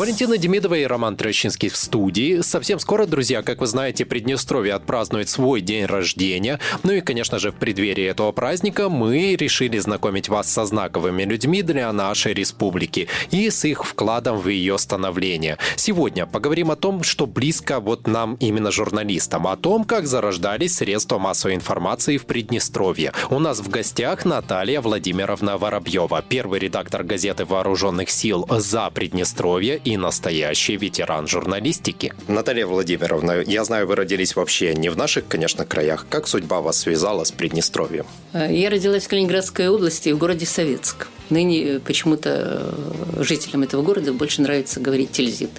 Валентина 0.00 0.38
Демидова 0.38 0.76
и 0.76 0.86
Роман 0.86 1.14
Трощинский 1.14 1.68
в 1.68 1.76
студии. 1.76 2.40
Совсем 2.40 2.78
скоро, 2.78 3.04
друзья, 3.04 3.42
как 3.42 3.60
вы 3.60 3.66
знаете, 3.66 4.06
Приднестровье 4.06 4.72
отпразднует 4.72 5.28
свой 5.28 5.60
день 5.60 5.84
рождения. 5.84 6.58
Ну 6.84 6.92
и, 6.92 7.02
конечно 7.02 7.38
же, 7.38 7.52
в 7.52 7.56
преддверии 7.56 8.06
этого 8.06 8.32
праздника 8.32 8.88
мы 8.88 9.36
решили 9.36 9.76
знакомить 9.76 10.30
вас 10.30 10.50
со 10.50 10.64
знаковыми 10.64 11.24
людьми 11.24 11.60
для 11.60 11.92
нашей 11.92 12.32
республики 12.32 13.08
и 13.30 13.50
с 13.50 13.66
их 13.66 13.84
вкладом 13.84 14.38
в 14.38 14.48
ее 14.48 14.78
становление. 14.78 15.58
Сегодня 15.76 16.24
поговорим 16.24 16.70
о 16.70 16.76
том, 16.76 17.02
что 17.02 17.26
близко 17.26 17.78
вот 17.78 18.06
нам 18.06 18.36
именно 18.40 18.70
журналистам, 18.70 19.46
о 19.46 19.58
том, 19.58 19.84
как 19.84 20.06
зарождались 20.06 20.76
средства 20.76 21.18
массовой 21.18 21.56
информации 21.56 22.16
в 22.16 22.24
Приднестровье. 22.24 23.12
У 23.28 23.38
нас 23.38 23.60
в 23.60 23.68
гостях 23.68 24.24
Наталья 24.24 24.80
Владимировна 24.80 25.58
Воробьева, 25.58 26.24
первый 26.26 26.58
редактор 26.58 27.04
газеты 27.04 27.44
«Вооруженных 27.44 28.08
сил 28.08 28.46
за 28.48 28.88
Приднестровье» 28.88 29.78
настоящий 29.96 30.76
ветеран 30.76 31.26
журналистики. 31.26 32.12
Наталья 32.28 32.66
Владимировна, 32.66 33.42
я 33.46 33.64
знаю, 33.64 33.86
вы 33.86 33.96
родились 33.96 34.36
вообще 34.36 34.74
не 34.74 34.88
в 34.88 34.96
наших, 34.96 35.26
конечно, 35.28 35.64
краях. 35.64 36.06
Как 36.08 36.28
судьба 36.28 36.60
вас 36.60 36.78
связала 36.78 37.24
с 37.24 37.32
Приднестровьем? 37.32 38.06
Я 38.32 38.70
родилась 38.70 39.04
в 39.04 39.08
Калининградской 39.08 39.68
области, 39.68 40.10
в 40.10 40.18
городе 40.18 40.46
Советск. 40.46 41.08
Ныне 41.30 41.80
почему-то 41.80 42.72
э, 43.18 43.22
жителям 43.22 43.62
этого 43.62 43.82
города 43.82 44.12
больше 44.12 44.42
нравится 44.42 44.80
говорить 44.80 45.12
Тильзит. 45.12 45.50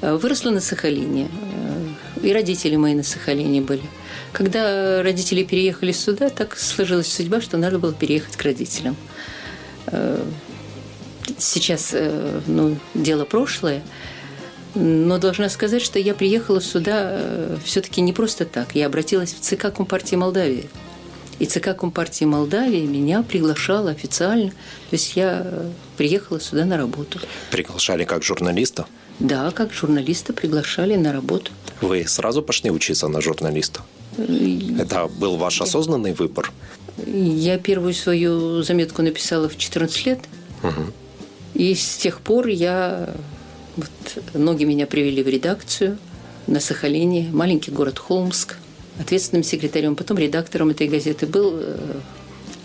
Э, 0.00 0.14
выросла 0.14 0.50
на 0.50 0.60
Сахалине. 0.60 1.28
Э, 2.22 2.26
и 2.26 2.32
родители 2.32 2.76
мои 2.76 2.94
на 2.94 3.02
Сахалине 3.02 3.60
были. 3.60 3.82
Когда 4.32 5.02
родители 5.02 5.42
переехали 5.42 5.92
сюда, 5.92 6.28
так 6.30 6.56
сложилась 6.56 7.12
судьба, 7.12 7.40
что 7.40 7.56
надо 7.56 7.78
было 7.78 7.92
переехать 7.92 8.36
к 8.36 8.42
родителям 8.42 8.96
сейчас 11.38 11.90
э, 11.92 12.40
ну, 12.46 12.76
дело 12.94 13.24
прошлое, 13.24 13.82
но 14.74 15.18
должна 15.18 15.48
сказать, 15.48 15.82
что 15.82 15.98
я 15.98 16.14
приехала 16.14 16.60
сюда 16.60 17.08
э, 17.12 17.56
все-таки 17.64 18.00
не 18.00 18.12
просто 18.12 18.44
так. 18.44 18.74
Я 18.74 18.86
обратилась 18.86 19.32
в 19.32 19.40
ЦК 19.40 19.72
Компартии 19.74 20.16
Молдавии. 20.16 20.68
И 21.38 21.46
ЦК 21.46 21.76
Компартии 21.76 22.24
Молдавии 22.24 22.84
меня 22.84 23.22
приглашала 23.22 23.90
официально. 23.90 24.50
То 24.50 24.92
есть 24.92 25.16
я 25.16 25.42
э, 25.44 25.70
приехала 25.96 26.40
сюда 26.40 26.64
на 26.64 26.76
работу. 26.76 27.20
Приглашали 27.50 28.04
как 28.04 28.22
журналиста? 28.22 28.86
Да, 29.18 29.50
как 29.50 29.72
журналиста 29.72 30.32
приглашали 30.32 30.96
на 30.96 31.12
работу. 31.12 31.52
Вы 31.80 32.06
сразу 32.06 32.42
пошли 32.42 32.70
учиться 32.70 33.08
на 33.08 33.20
журналиста? 33.20 33.82
Это 34.18 35.08
был 35.08 35.36
ваш 35.36 35.60
осознанный 35.60 36.12
выбор? 36.12 36.52
Я 37.06 37.58
первую 37.58 37.94
свою 37.94 38.62
заметку 38.62 39.02
написала 39.02 39.48
в 39.48 39.56
14 39.56 40.06
лет. 40.06 40.20
Угу. 40.62 40.92
И 41.56 41.74
с 41.74 41.96
тех 41.96 42.20
пор 42.20 42.48
я... 42.48 43.08
Вот, 43.76 43.88
ноги 44.34 44.64
меня 44.64 44.86
привели 44.86 45.22
в 45.22 45.28
редакцию 45.28 45.98
на 46.46 46.60
Сахалине, 46.60 47.30
маленький 47.32 47.70
город 47.70 47.98
Холмск. 47.98 48.56
Ответственным 49.00 49.42
секретарем, 49.42 49.96
потом 49.96 50.18
редактором 50.18 50.70
этой 50.70 50.86
газеты 50.86 51.26
был 51.26 51.54
э, 51.56 51.76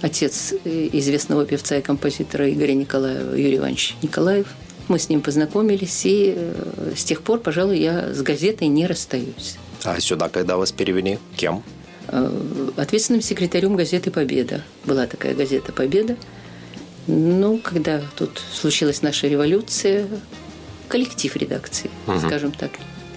отец 0.02 0.53
известного 0.64 1.45
певца 1.45 1.78
и 1.78 1.81
композитора 1.81 2.52
Игоря 2.52 2.73
Николаева, 2.73 3.34
Юрий 3.36 3.58
Иванович 3.58 3.95
Николаев. 4.02 4.47
Мы 4.88 5.00
с 5.00 5.08
ним 5.08 5.22
познакомились, 5.22 6.06
и 6.06 6.34
э, 6.36 6.94
с 6.95 7.03
тех 7.06 7.22
пор, 7.22 7.39
пожалуй, 7.39 7.80
я 7.80 8.14
с 8.14 8.22
газетой 8.22 8.67
не 8.67 8.88
расстаюсь. 8.88 9.58
А 9.86 10.00
сюда 10.02 10.28
когда 10.28 10.58
вас 10.58 10.73
перевели? 10.73 11.17
Кем? 11.38 11.64
Э, 12.09 12.30
ответственным 12.75 13.22
секретарем 13.22 13.78
газеты 13.78 14.12
«Победа». 14.12 14.64
Была 14.84 15.08
такая 15.08 15.34
газета 15.34 15.72
«Победа». 15.72 16.18
Ну, 17.07 17.57
когда 17.57 18.01
тут 18.16 18.41
случилась 18.53 19.01
наша 19.01 19.28
революция, 19.28 20.07
коллектив 20.88 21.35
редакции, 21.35 21.89
угу. 22.07 22.19
скажем 22.19 22.51
так, 22.51 22.72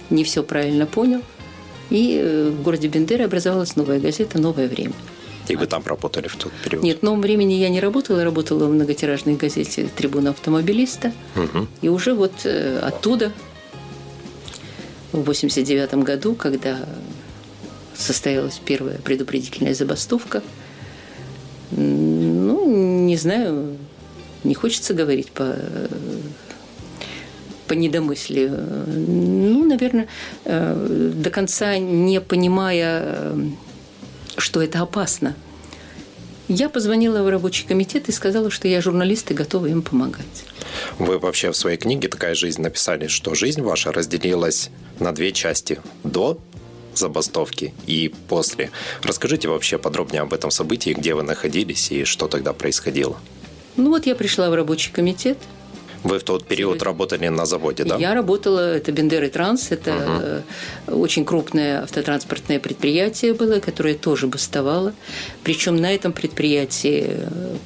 не 0.09 0.23
все 0.23 0.43
правильно 0.43 0.85
понял. 0.85 1.21
И 1.89 2.19
э, 2.21 2.49
в 2.49 2.63
городе 2.63 2.87
Бендеры 2.87 3.25
образовалась 3.25 3.75
новая 3.75 3.99
газета 3.99 4.39
«Новое 4.39 4.67
время». 4.67 4.93
И 5.47 5.55
вы 5.55 5.67
там 5.67 5.83
работали 5.85 6.27
в 6.27 6.35
тот 6.35 6.51
период? 6.63 6.83
Нет, 6.83 6.99
в 6.99 7.03
новом 7.03 7.21
времени 7.21 7.53
я 7.53 7.69
не 7.69 7.79
работала, 7.79 8.19
я 8.19 8.25
работала 8.25 8.65
в 8.65 8.71
многотиражной 8.71 9.35
газете 9.35 9.87
«Трибуна 9.95 10.31
автомобилиста». 10.31 11.13
Угу. 11.35 11.67
И 11.81 11.89
уже 11.89 12.15
вот 12.15 12.31
э, 12.45 12.79
оттуда, 12.79 13.31
в 15.11 15.23
89 15.23 15.93
году, 15.95 16.33
когда 16.33 16.79
состоялась 17.95 18.59
первая 18.63 18.97
предупредительная 18.97 19.73
забастовка, 19.73 20.41
не 21.71 23.17
знаю, 23.17 23.77
не 24.43 24.53
хочется 24.53 24.93
говорить 24.93 25.31
по 25.31 25.55
по 27.67 27.73
недомыслию. 27.73 28.85
Ну, 28.87 29.65
наверное, 29.65 30.07
э, 30.43 31.11
до 31.15 31.29
конца 31.31 31.77
не 31.77 32.21
понимая, 32.21 33.35
что 34.37 34.61
это 34.61 34.81
опасно. 34.81 35.35
Я 36.47 36.69
позвонила 36.69 37.23
в 37.23 37.29
рабочий 37.29 37.65
комитет 37.65 38.07
и 38.07 38.11
сказала, 38.11 38.51
что 38.51 38.67
я 38.67 38.81
журналист 38.81 39.31
и 39.31 39.33
готова 39.33 39.65
им 39.65 39.81
помогать. 39.81 40.45
Вы 40.99 41.17
вообще 41.17 41.51
в 41.51 41.57
своей 41.57 41.77
книге 41.77 42.07
«Такая 42.07 42.35
жизнь» 42.35 42.61
написали, 42.61 43.07
что 43.07 43.33
жизнь 43.33 43.61
ваша 43.61 43.91
разделилась 43.91 44.69
на 44.99 45.11
две 45.11 45.31
части. 45.31 45.79
До 46.03 46.37
забастовки 46.97 47.73
и 47.85 48.13
после. 48.27 48.71
Расскажите 49.03 49.47
вообще 49.47 49.77
подробнее 49.77 50.21
об 50.21 50.33
этом 50.33 50.51
событии, 50.51 50.93
где 50.93 51.13
вы 51.13 51.23
находились 51.23 51.91
и 51.91 52.03
что 52.03 52.27
тогда 52.27 52.53
происходило. 52.53 53.17
Ну 53.77 53.89
вот 53.89 54.05
я 54.05 54.15
пришла 54.15 54.49
в 54.49 54.53
рабочий 54.53 54.91
комитет, 54.91 55.37
вы 56.05 56.19
в 56.19 56.23
тот 56.23 56.45
период 56.45 56.83
работали 56.83 57.27
на 57.27 57.45
заводе, 57.45 57.83
да? 57.83 57.97
Я 57.97 58.13
работала, 58.13 58.75
это 58.75 58.91
Бендеры 58.91 59.29
Транс, 59.29 59.71
это 59.71 60.43
угу. 60.87 61.01
очень 61.01 61.25
крупное 61.25 61.81
автотранспортное 61.81 62.59
предприятие 62.59 63.33
было, 63.33 63.59
которое 63.59 63.95
тоже 63.95 64.27
бастовало. 64.27 64.93
Причем 65.43 65.75
на 65.75 65.93
этом 65.93 66.13
предприятии, 66.13 67.09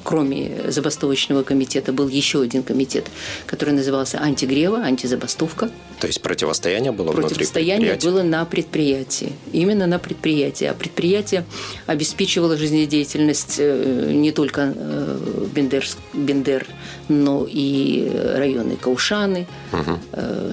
кроме 0.04 0.70
забастовочного 0.70 1.42
комитета, 1.42 1.92
был 1.92 2.08
еще 2.08 2.40
один 2.40 2.62
комитет, 2.62 3.06
который 3.46 3.74
назывался 3.74 4.18
антигрева, 4.20 4.78
антизабастовка. 4.78 5.70
То 6.00 6.06
есть 6.06 6.22
противостояние 6.22 6.92
было 6.92 7.12
Противостояние 7.12 7.98
было 8.02 8.22
на 8.22 8.44
предприятии. 8.46 9.32
Именно 9.52 9.86
на 9.86 9.98
предприятии. 9.98 10.64
А 10.64 10.74
предприятие 10.74 11.44
обеспечивало 11.86 12.56
жизнедеятельность 12.56 13.56
э, 13.58 14.10
не 14.12 14.32
только 14.32 14.72
э, 14.74 15.46
Бендер, 15.54 15.84
Бендер 16.14 16.66
но 17.10 17.46
и 17.48 18.10
районы 18.36 18.76
Каушаны, 18.76 19.46
угу. 19.72 19.98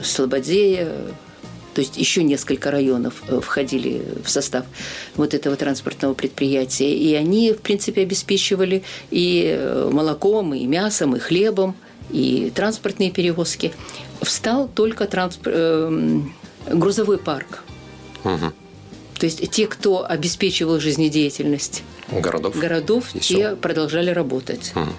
Слободея, 0.04 0.92
то 1.74 1.82
есть 1.82 1.96
еще 1.96 2.24
несколько 2.24 2.72
районов 2.72 3.22
входили 3.42 4.02
в 4.24 4.30
состав 4.30 4.66
вот 5.16 5.36
этого 5.36 5.56
транспортного 5.56 6.16
предприятия. 6.16 6.92
И 6.92 7.14
они, 7.14 7.54
в 7.54 7.62
принципе, 7.62 8.02
обеспечивали 8.02 8.84
и 9.12 9.86
молоком, 9.92 10.56
и 10.56 10.66
мясом, 10.66 11.16
и 11.16 11.20
хлебом, 11.20 11.76
и 12.10 12.52
транспортные 12.56 13.12
перевозки 13.12 13.74
встал 14.22 14.68
только 14.68 15.06
транспорт, 15.06 15.56
э, 15.56 16.22
грузовой 16.72 17.20
парк. 17.20 17.64
Угу. 18.24 18.54
То 19.20 19.26
есть 19.26 19.48
те, 19.52 19.68
кто 19.68 20.04
обеспечивал 20.04 20.80
жизнедеятельность 20.80 21.84
городов, 22.12 22.58
городов 22.58 23.06
те 23.20 23.56
продолжали 23.56 24.10
работать. 24.10 24.72
Угу 24.76 24.90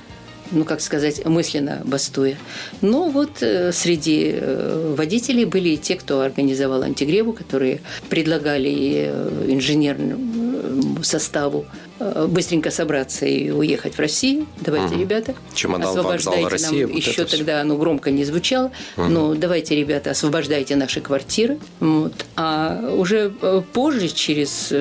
ну, 0.50 0.64
как 0.64 0.80
сказать, 0.80 1.24
мысленно 1.24 1.82
бастуя. 1.84 2.36
Но 2.80 3.08
вот 3.08 3.42
э, 3.42 3.72
среди 3.72 4.32
э, 4.34 4.94
водителей 4.96 5.44
были 5.44 5.70
и 5.70 5.76
те, 5.76 5.96
кто 5.96 6.20
организовал 6.20 6.82
антигреву, 6.82 7.32
которые 7.32 7.80
предлагали 8.08 9.10
э, 9.10 9.44
инженерному 9.48 11.02
составу 11.02 11.66
быстренько 11.98 12.70
собраться 12.70 13.26
и 13.26 13.50
уехать 13.50 13.94
в 13.94 13.98
Россию. 13.98 14.46
Давайте, 14.60 14.94
угу. 14.94 15.00
ребята, 15.00 15.34
Чемодан, 15.54 15.90
освобождайте 15.90 16.42
вокзал, 16.42 16.70
Россия, 16.70 16.86
нам. 16.86 16.94
Вот 16.94 17.02
Еще 17.02 17.24
тогда 17.24 17.60
оно 17.60 17.76
громко 17.76 18.10
не 18.10 18.24
звучало, 18.24 18.70
угу. 18.96 19.06
но 19.06 19.34
давайте, 19.34 19.76
ребята, 19.76 20.10
освобождайте 20.10 20.76
наши 20.76 21.00
квартиры. 21.00 21.58
Вот. 21.80 22.14
А 22.36 22.94
уже 22.96 23.30
позже, 23.72 24.08
через, 24.08 24.72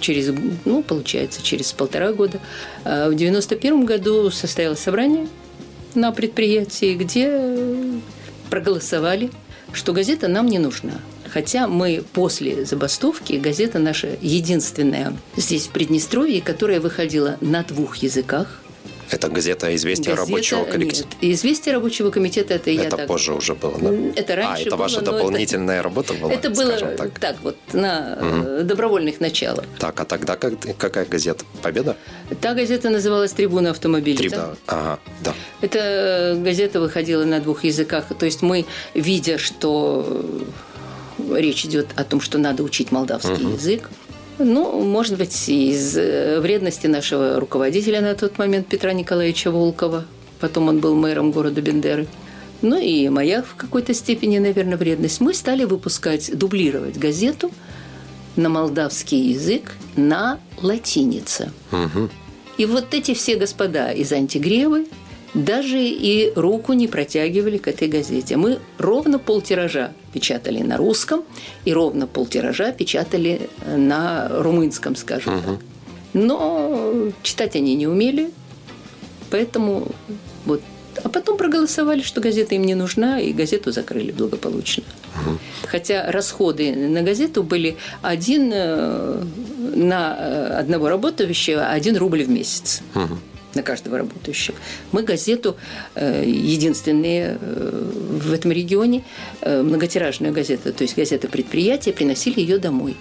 через, 0.00 0.32
ну, 0.64 0.82
получается, 0.82 1.42
через 1.42 1.72
полтора 1.72 2.12
года, 2.12 2.40
в 2.84 3.14
91 3.14 3.84
году 3.84 4.30
состоялось 4.30 4.78
собрание 4.78 5.02
собрание 5.02 5.28
на 5.94 6.12
предприятии, 6.12 6.94
где 6.94 7.40
проголосовали, 8.50 9.30
что 9.72 9.92
газета 9.92 10.28
нам 10.28 10.46
не 10.46 10.58
нужна. 10.58 11.00
Хотя 11.32 11.66
мы 11.66 12.04
после 12.12 12.64
забастовки, 12.66 13.34
газета 13.34 13.78
наша 13.78 14.08
единственная 14.20 15.16
здесь, 15.36 15.66
в 15.66 15.70
Приднестровье, 15.70 16.42
которая 16.42 16.78
выходила 16.80 17.38
на 17.40 17.62
двух 17.62 17.96
языках. 17.96 18.58
Это 19.10 19.28
газета 19.28 19.74
«Известия 19.76 20.12
Газета- 20.14 20.26
рабочего 20.26 20.64
коллектива». 20.64 21.06
Нет, 21.20 21.32
«Известия 21.34 21.72
рабочего 21.74 22.10
комитета» 22.10 22.54
это 22.54 22.70
я 22.70 22.84
Это 22.84 22.96
так... 22.96 23.06
позже 23.08 23.34
уже 23.34 23.54
было, 23.54 23.78
да? 23.78 23.90
Это 24.16 24.36
раньше 24.36 24.64
А, 24.64 24.66
это 24.68 24.76
ваша 24.76 25.00
было, 25.00 25.02
это- 25.02 25.12
дополнительная 25.12 25.82
работа 25.82 26.14
была, 26.14 26.32
Это 26.32 26.48
было 26.50 26.76
так. 26.96 27.18
так? 27.18 27.36
вот, 27.42 27.56
на 27.74 28.16
э, 28.20 28.60
добровольных 28.64 29.20
началах. 29.20 29.64
Так, 29.78 30.00
а 30.00 30.04
тогда 30.06 30.36
как, 30.36 30.54
какая 30.78 31.04
газета? 31.04 31.44
«Победа»? 31.62 31.96
Та 32.40 32.54
газета 32.54 32.88
называлась 32.88 33.32
«Трибуна 33.32 33.70
автомобиля». 33.70 34.16
Три, 34.18 34.28
да? 34.30 34.36
да. 34.36 34.56
Ага, 34.66 34.98
да. 35.24 35.34
Эта 35.60 36.34
газета 36.42 36.80
выходила 36.80 37.24
на 37.24 37.40
двух 37.40 37.64
языках. 37.64 38.04
То 38.18 38.24
есть 38.24 38.40
мы, 38.40 38.64
видя, 38.94 39.36
что 39.36 40.06
э, 40.08 40.40
речь 41.34 41.64
идет 41.64 41.88
о 41.96 42.04
том, 42.04 42.20
что 42.20 42.38
надо 42.38 42.62
учить 42.62 42.92
молдавский 42.92 43.52
язык, 43.52 43.88
ну, 44.38 44.82
может 44.82 45.18
быть, 45.18 45.48
из 45.48 45.96
э, 45.96 46.40
вредности 46.40 46.86
нашего 46.86 47.38
руководителя 47.38 48.00
на 48.00 48.14
тот 48.14 48.38
момент 48.38 48.66
Петра 48.66 48.92
Николаевича 48.92 49.50
Волкова. 49.50 50.04
Потом 50.40 50.68
он 50.68 50.80
был 50.80 50.94
мэром 50.94 51.30
города 51.30 51.60
Бендеры. 51.60 52.06
Ну 52.62 52.78
и 52.78 53.08
моя 53.08 53.42
в 53.42 53.54
какой-то 53.56 53.92
степени, 53.92 54.38
наверное, 54.38 54.76
вредность. 54.76 55.20
Мы 55.20 55.34
стали 55.34 55.64
выпускать, 55.64 56.36
дублировать 56.36 56.98
газету 56.98 57.50
на 58.36 58.48
молдавский 58.48 59.32
язык 59.32 59.72
на 59.96 60.38
латинице. 60.60 61.52
И 62.58 62.66
вот 62.66 62.94
эти 62.94 63.14
все 63.14 63.36
господа 63.36 63.90
из 63.92 64.12
Антигревы 64.12 64.86
даже 65.34 65.82
и 65.82 66.32
руку 66.36 66.72
не 66.72 66.88
протягивали 66.88 67.58
к 67.58 67.68
этой 67.68 67.88
газете. 67.88 68.36
Мы 68.36 68.58
ровно 68.78 69.18
полтиража 69.18 69.92
печатали 70.12 70.62
на 70.62 70.76
русском 70.76 71.24
и 71.64 71.72
ровно 71.72 72.06
полтиража 72.06 72.72
печатали 72.72 73.48
на 73.66 74.28
румынском, 74.28 74.96
скажем 74.96 75.42
так. 75.42 75.58
Но 76.12 77.12
читать 77.22 77.56
они 77.56 77.74
не 77.74 77.86
умели, 77.86 78.30
поэтому 79.30 79.88
вот. 80.44 80.60
А 81.02 81.08
потом 81.08 81.38
проголосовали, 81.38 82.02
что 82.02 82.20
газета 82.20 82.54
им 82.54 82.64
не 82.64 82.74
нужна, 82.74 83.18
и 83.18 83.32
газету 83.32 83.72
закрыли 83.72 84.12
благополучно. 84.12 84.84
Хотя 85.66 86.10
расходы 86.10 86.74
на 86.74 87.02
газету 87.02 87.42
были 87.42 87.76
один 88.02 88.50
э, 88.52 89.22
на 89.74 90.16
э, 90.18 90.46
одного 90.58 90.88
работающего 90.90 91.66
один 91.66 91.96
рубль 91.96 92.24
в 92.24 92.30
месяц 92.30 92.82
на 93.54 93.62
каждого 93.62 93.98
работающего. 93.98 94.56
Мы 94.92 95.02
газету, 95.02 95.56
э, 95.94 96.24
единственные 96.26 97.38
э, 97.40 97.90
в 98.22 98.32
этом 98.32 98.52
регионе, 98.52 99.04
э, 99.40 99.62
многотиражную 99.62 100.32
газету, 100.32 100.72
то 100.72 100.82
есть 100.82 100.96
газета 100.96 101.28
предприятия, 101.28 101.92
приносили 101.92 102.40
ее 102.40 102.58
домой. 102.58 102.96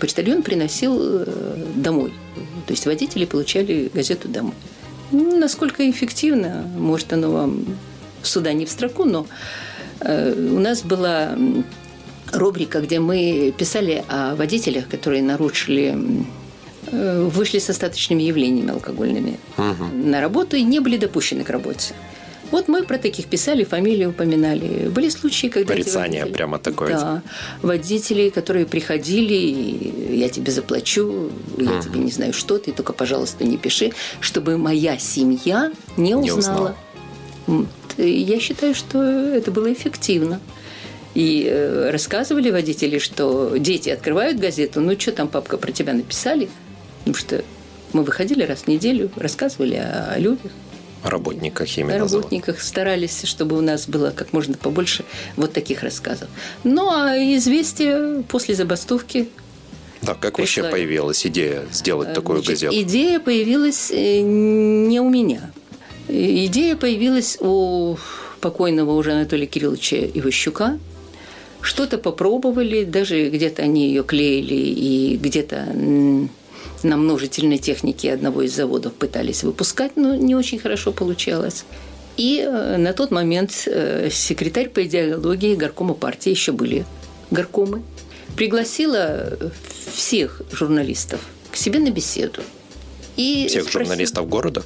Почтальон 0.00 0.42
приносил 0.42 1.24
домой. 1.76 2.12
То 2.66 2.72
есть 2.72 2.84
водители 2.84 3.24
получали 3.24 3.90
газету 3.94 4.28
домой. 4.28 4.54
Ну, 5.12 5.38
насколько 5.38 5.88
эффективно, 5.88 6.66
может, 6.76 7.12
оно 7.12 7.30
вам 7.30 7.64
сюда 8.22 8.52
не 8.52 8.66
в 8.66 8.70
строку, 8.70 9.04
но 9.04 9.26
у 10.00 10.58
нас 10.58 10.82
была 10.82 11.36
рубрика, 12.32 12.80
где 12.80 12.98
мы 12.98 13.54
писали 13.56 14.04
о 14.08 14.34
водителях, 14.34 14.88
которые 14.88 15.22
нарушили 15.22 15.96
вышли 16.92 17.58
с 17.58 17.70
остаточными 17.70 18.22
явлениями 18.22 18.70
алкогольными 18.72 19.38
на 19.92 20.20
работу 20.20 20.56
и 20.56 20.62
не 20.62 20.80
были 20.80 20.96
допущены 20.96 21.44
к 21.44 21.50
работе. 21.50 21.94
Вот 22.50 22.68
мы 22.68 22.84
про 22.84 22.98
таких 22.98 23.26
писали, 23.26 23.64
фамилии 23.64 24.04
упоминали. 24.04 24.88
Были 24.88 25.08
случаи, 25.08 25.48
когда... 25.48 25.72
Порицание 25.74 26.22
водители- 26.22 26.34
прямо 26.34 26.58
такое. 26.58 26.90
Да. 26.90 27.22
Водители, 27.62 28.28
которые 28.28 28.64
приходили, 28.66 29.34
и 29.34 30.16
я 30.18 30.28
тебе 30.28 30.52
заплачу, 30.52 31.30
я 31.58 31.80
тебе 31.80 31.98
не 32.00 32.10
знаю 32.12 32.32
что, 32.32 32.58
ты 32.58 32.70
только, 32.72 32.92
пожалуйста, 32.92 33.44
не 33.44 33.56
пиши, 33.56 33.92
чтобы 34.20 34.56
моя 34.56 34.98
семья 34.98 35.72
не 35.96 36.12
Не 36.12 36.32
узнала. 36.32 36.36
узнала. 36.36 36.76
М, 37.48 37.68
т- 37.96 38.08
Я 38.08 38.38
считаю, 38.38 38.74
что 38.74 39.02
это 39.02 39.50
было 39.50 39.72
эффективно. 39.72 40.38
И 41.14 41.48
э, 41.50 41.90
рассказывали 41.90 42.50
водители, 42.50 42.98
что 42.98 43.56
дети 43.56 43.88
открывают 43.88 44.38
газету, 44.38 44.80
ну 44.80 44.98
что 44.98 45.12
там, 45.12 45.28
папка, 45.28 45.56
про 45.58 45.72
тебя 45.72 45.92
написали? 45.94 46.48
Потому 47.04 47.14
что 47.16 47.44
мы 47.92 48.02
выходили 48.02 48.42
раз 48.44 48.60
в 48.62 48.68
неделю, 48.68 49.10
рассказывали 49.16 49.74
о, 49.74 50.12
о 50.14 50.18
людях, 50.18 50.52
О 51.02 51.10
работниках 51.10 51.68
о 51.68 51.80
именно. 51.80 51.92
завода. 51.98 52.16
работниках, 52.16 52.60
старались, 52.60 53.22
чтобы 53.24 53.56
у 53.58 53.60
нас 53.60 53.86
было 53.88 54.10
как 54.10 54.32
можно 54.32 54.54
побольше 54.56 55.04
вот 55.36 55.52
таких 55.52 55.82
рассказов. 55.82 56.28
Ну, 56.64 56.88
а 56.90 57.14
известие 57.36 58.22
после 58.22 58.54
забастовки 58.54 59.28
Да, 60.02 60.14
как 60.14 60.36
Пришла. 60.36 60.62
вообще 60.64 60.72
появилась 60.76 61.26
идея 61.26 61.64
сделать 61.72 62.14
такую 62.14 62.38
Значит, 62.42 62.62
газету? 62.62 62.82
Идея 62.82 63.20
появилась 63.20 63.90
э, 63.90 64.20
не 64.20 64.98
у 65.00 65.08
меня. 65.10 65.50
Э, 66.08 66.44
Идея 66.46 66.76
появилась 66.76 67.36
у 67.40 67.96
покойного 68.40 68.92
уже 68.92 69.12
Анатолия 69.12 69.46
Кирилловича 69.46 69.96
Иващука. 70.14 70.78
Что-то 71.60 71.96
попробовали, 71.96 72.84
даже 72.84 73.30
где-то 73.30 73.62
они 73.62 73.88
ее 73.88 74.04
клеили, 74.04 74.54
и 74.54 75.16
где-то 75.16 75.66
на 76.84 76.96
множительной 76.96 77.58
технике 77.58 78.12
одного 78.12 78.42
из 78.42 78.54
заводов 78.54 78.92
пытались 78.94 79.42
выпускать, 79.42 79.96
но 79.96 80.14
не 80.14 80.34
очень 80.34 80.58
хорошо 80.58 80.92
получалось. 80.92 81.64
И 82.16 82.38
э, 82.46 82.76
на 82.76 82.92
тот 82.92 83.10
момент 83.10 83.64
э, 83.66 84.08
секретарь 84.12 84.68
по 84.68 84.84
идеологии 84.84 85.54
горкома 85.56 85.94
партии 85.94 86.30
еще 86.30 86.52
были 86.52 86.84
горкомы, 87.30 87.82
пригласила 88.36 89.36
всех 89.94 90.42
журналистов 90.52 91.20
к 91.50 91.56
себе 91.56 91.78
на 91.78 91.90
беседу. 91.90 92.42
И 93.16 93.46
Всех 93.48 93.62
спросила- 93.64 93.84
журналистов 93.84 94.28
города, 94.28 94.62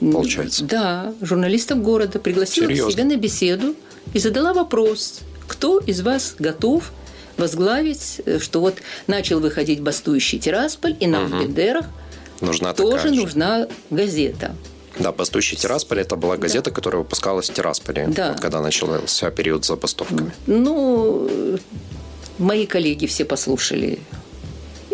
получается? 0.00 0.64
Да, 0.64 1.14
журналистов 1.20 1.82
города 1.82 2.18
пригласила 2.18 2.66
Серьезно? 2.66 2.90
к 2.90 2.92
себе 2.94 3.04
на 3.04 3.16
беседу 3.16 3.76
и 4.12 4.18
задала 4.18 4.52
вопрос, 4.52 5.20
кто 5.46 5.78
из 5.78 6.00
вас 6.00 6.34
готов 6.38 6.92
возглавить, 7.36 8.20
э, 8.26 8.38
что 8.38 8.60
вот 8.60 8.76
начал 9.06 9.40
выходить 9.40 9.80
бастующий 9.80 10.38
Тирасполь, 10.38 10.96
и 11.00 11.06
нам 11.06 11.26
в 11.26 11.40
Бендерах 11.42 11.86
Нужна 12.40 12.72
тоже 12.74 13.08
же. 13.08 13.14
нужна 13.14 13.68
газета. 13.90 14.54
Да, 14.98 15.10
«Бастующий 15.10 15.56
Тирасполь» 15.56 16.00
это 16.00 16.16
была 16.16 16.36
газета, 16.36 16.70
которая 16.70 17.02
выпускалась 17.02 17.48
в 17.48 17.54
Тирасполе, 17.54 18.08
Да. 18.08 18.32
вот 18.32 18.40
когда 18.40 18.60
начался 18.60 19.30
период 19.30 19.64
с 19.64 19.68
забастовками. 19.68 20.32
Ну, 20.46 21.30
мои 22.38 22.66
коллеги 22.66 23.06
все 23.06 23.24
послушали. 23.24 24.00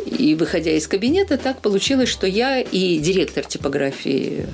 И 0.06 0.34
выходя 0.36 0.70
из 0.70 0.86
кабинета, 0.86 1.36
так 1.36 1.60
получилось, 1.60 2.08
что 2.08 2.26
я 2.26 2.60
и 2.60 2.98
директор 2.98 3.44
типографии 3.44 4.46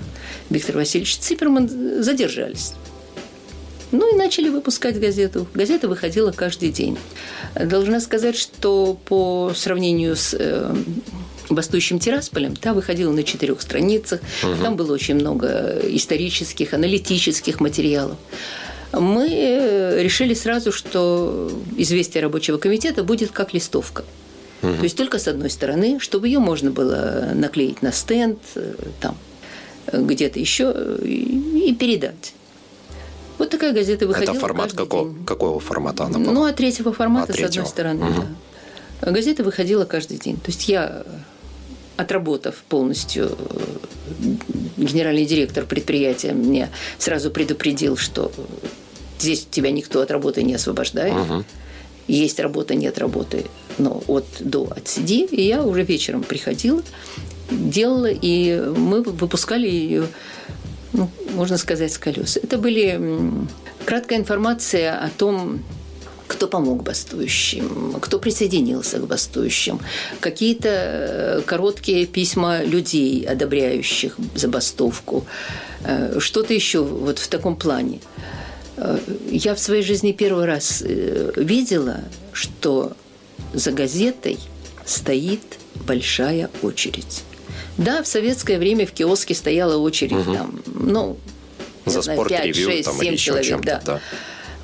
Виктор 0.51 0.77
Васильевич 0.77 1.17
Циперман 1.19 2.03
задержались. 2.03 2.73
Ну 3.95 4.13
и 4.13 4.17
начали 4.17 4.49
выпускать 4.49 4.99
газету. 4.99 5.47
Газета 5.55 5.87
выходила 5.87 6.33
каждый 6.33 6.71
день. 6.71 6.99
Должна 7.55 8.01
сказать, 8.01 8.37
что 8.37 8.99
по 9.05 9.53
сравнению 9.55 10.17
с 10.17 10.35
э, 10.37 10.75
«Бастующим 11.49 12.01
Тирасполем», 12.01 12.57
та 12.57 12.75
выходила 12.75 13.13
на 13.13 13.23
четырех 13.23 13.63
страницах. 13.63 14.21
Там 14.63 14.75
было 14.75 14.93
очень 14.93 15.15
много 15.15 15.79
исторических, 15.85 16.75
аналитических 16.75 17.61
материалов. 17.61 18.17
Мы 18.93 19.29
э, 19.31 20.03
решили 20.03 20.35
сразу, 20.35 20.73
что 20.73 21.53
известие 21.77 22.21
рабочего 22.21 22.59
комитета 22.59 23.05
будет 23.05 23.31
как 23.31 23.55
листовка. 23.55 24.05
То 24.61 24.83
есть 24.83 24.97
только 24.97 25.19
с 25.21 25.29
одной 25.29 25.51
стороны, 25.51 26.01
чтобы 26.01 26.27
ее 26.27 26.41
можно 26.41 26.71
было 26.71 27.31
наклеить 27.35 27.83
на 27.83 27.93
стенд, 27.93 28.39
э, 28.57 28.75
там, 28.99 29.17
э, 29.87 30.03
где-то 30.03 30.41
еще 30.41 30.73
э, 30.75 30.99
и, 31.05 31.69
и 31.69 31.75
передать. 31.75 32.33
Вот 33.45 33.51
такая 33.51 33.73
газета 33.75 34.07
выходила. 34.07 34.33
это 34.33 34.41
формат 34.41 34.73
какого, 34.73 35.11
день. 35.13 35.25
какого 35.27 35.61
формата 35.61 36.05
она 36.05 36.19
была? 36.19 36.33
Ну, 36.33 36.45
от 36.45 36.57
третьего 36.57 36.93
формата, 36.95 37.33
А, 37.33 37.33
с 37.33 37.37
третьего. 37.37 37.49
одной 37.63 37.67
стороны, 37.67 38.05
Мгм. 38.07 38.37
да. 39.03 39.11
Газета 39.13 39.45
выходила 39.45 39.85
каждый 39.85 40.17
день. 40.17 40.37
То 40.37 40.47
есть 40.51 40.67
я, 40.69 41.05
отработав 41.99 42.57
полностью, 42.71 43.37
э, 43.39 44.35
генеральный 44.79 45.27
директор 45.27 45.67
предприятия 45.67 46.33
мне 46.33 46.71
сразу 46.99 47.31
предупредил, 47.31 47.99
что 47.99 48.33
здесь 49.19 49.47
тебя 49.51 49.71
никто 49.71 50.01
от 50.01 50.11
работы 50.11 50.43
не 50.43 50.55
освобождает. 50.55 51.15
Есть 52.09 52.41
работа, 52.41 52.75
нет 52.75 52.99
работы, 52.99 53.45
но 53.79 54.03
от 54.09 54.25
до 54.41 54.69
отсиди. 54.75 55.25
И 55.27 55.43
я 55.43 55.63
уже 55.63 55.83
вечером 55.83 56.23
приходила, 56.23 56.83
делала, 57.51 58.09
и 58.11 58.59
мы 58.77 59.03
выпускали 59.03 59.69
ее 59.69 60.07
ну, 60.95 61.11
можно 61.33 61.59
сказать, 61.59 61.93
с 61.93 61.99
колес. 61.99 62.39
Это 62.39 62.57
были 62.57 62.99
краткая 63.85 64.19
информация 64.19 64.99
о 64.99 65.11
том, 65.11 65.63
кто 66.27 66.49
помог 66.49 66.83
бастующим, 66.83 67.97
кто 68.01 68.19
присоединился 68.19 68.99
к 68.99 69.07
бастующим, 69.07 69.81
какие-то 70.21 70.69
э, 70.69 71.41
короткие 71.45 72.07
письма 72.07 72.63
людей, 72.63 73.27
одобряющих 73.27 74.17
забастовку, 74.35 75.27
э, 75.85 76.19
что-то 76.21 76.55
еще 76.55 76.83
вот 76.83 77.19
в 77.19 77.29
таком 77.29 77.57
плане. 77.57 78.01
Э, 78.77 78.99
Я 79.31 79.55
в 79.55 79.59
своей 79.59 79.83
жизни 79.83 80.13
первый 80.13 80.47
раз 80.47 80.83
видела, 81.37 82.01
что 82.33 82.93
за 83.53 83.73
газетой 83.73 84.39
стоит 84.87 85.43
большая 85.87 86.49
очередь. 86.63 87.25
Да, 87.79 88.03
в 88.03 88.07
советское 88.07 88.59
время 88.59 88.87
в 88.87 88.93
киоске 88.93 89.35
стояла 89.35 89.77
очередь 89.77 90.25
там, 90.25 90.61
ну, 90.67 91.17
За 91.87 92.03
знаю, 92.03 92.19
спорт, 92.19 92.31
5, 92.31 92.45
ревью 92.45 92.71
6, 92.71 92.85
там 92.85 92.95
7 92.95 93.05
или 93.07 93.13
еще 93.13 93.25
человек, 93.25 93.61
да. 93.63 93.83
да. 93.85 94.01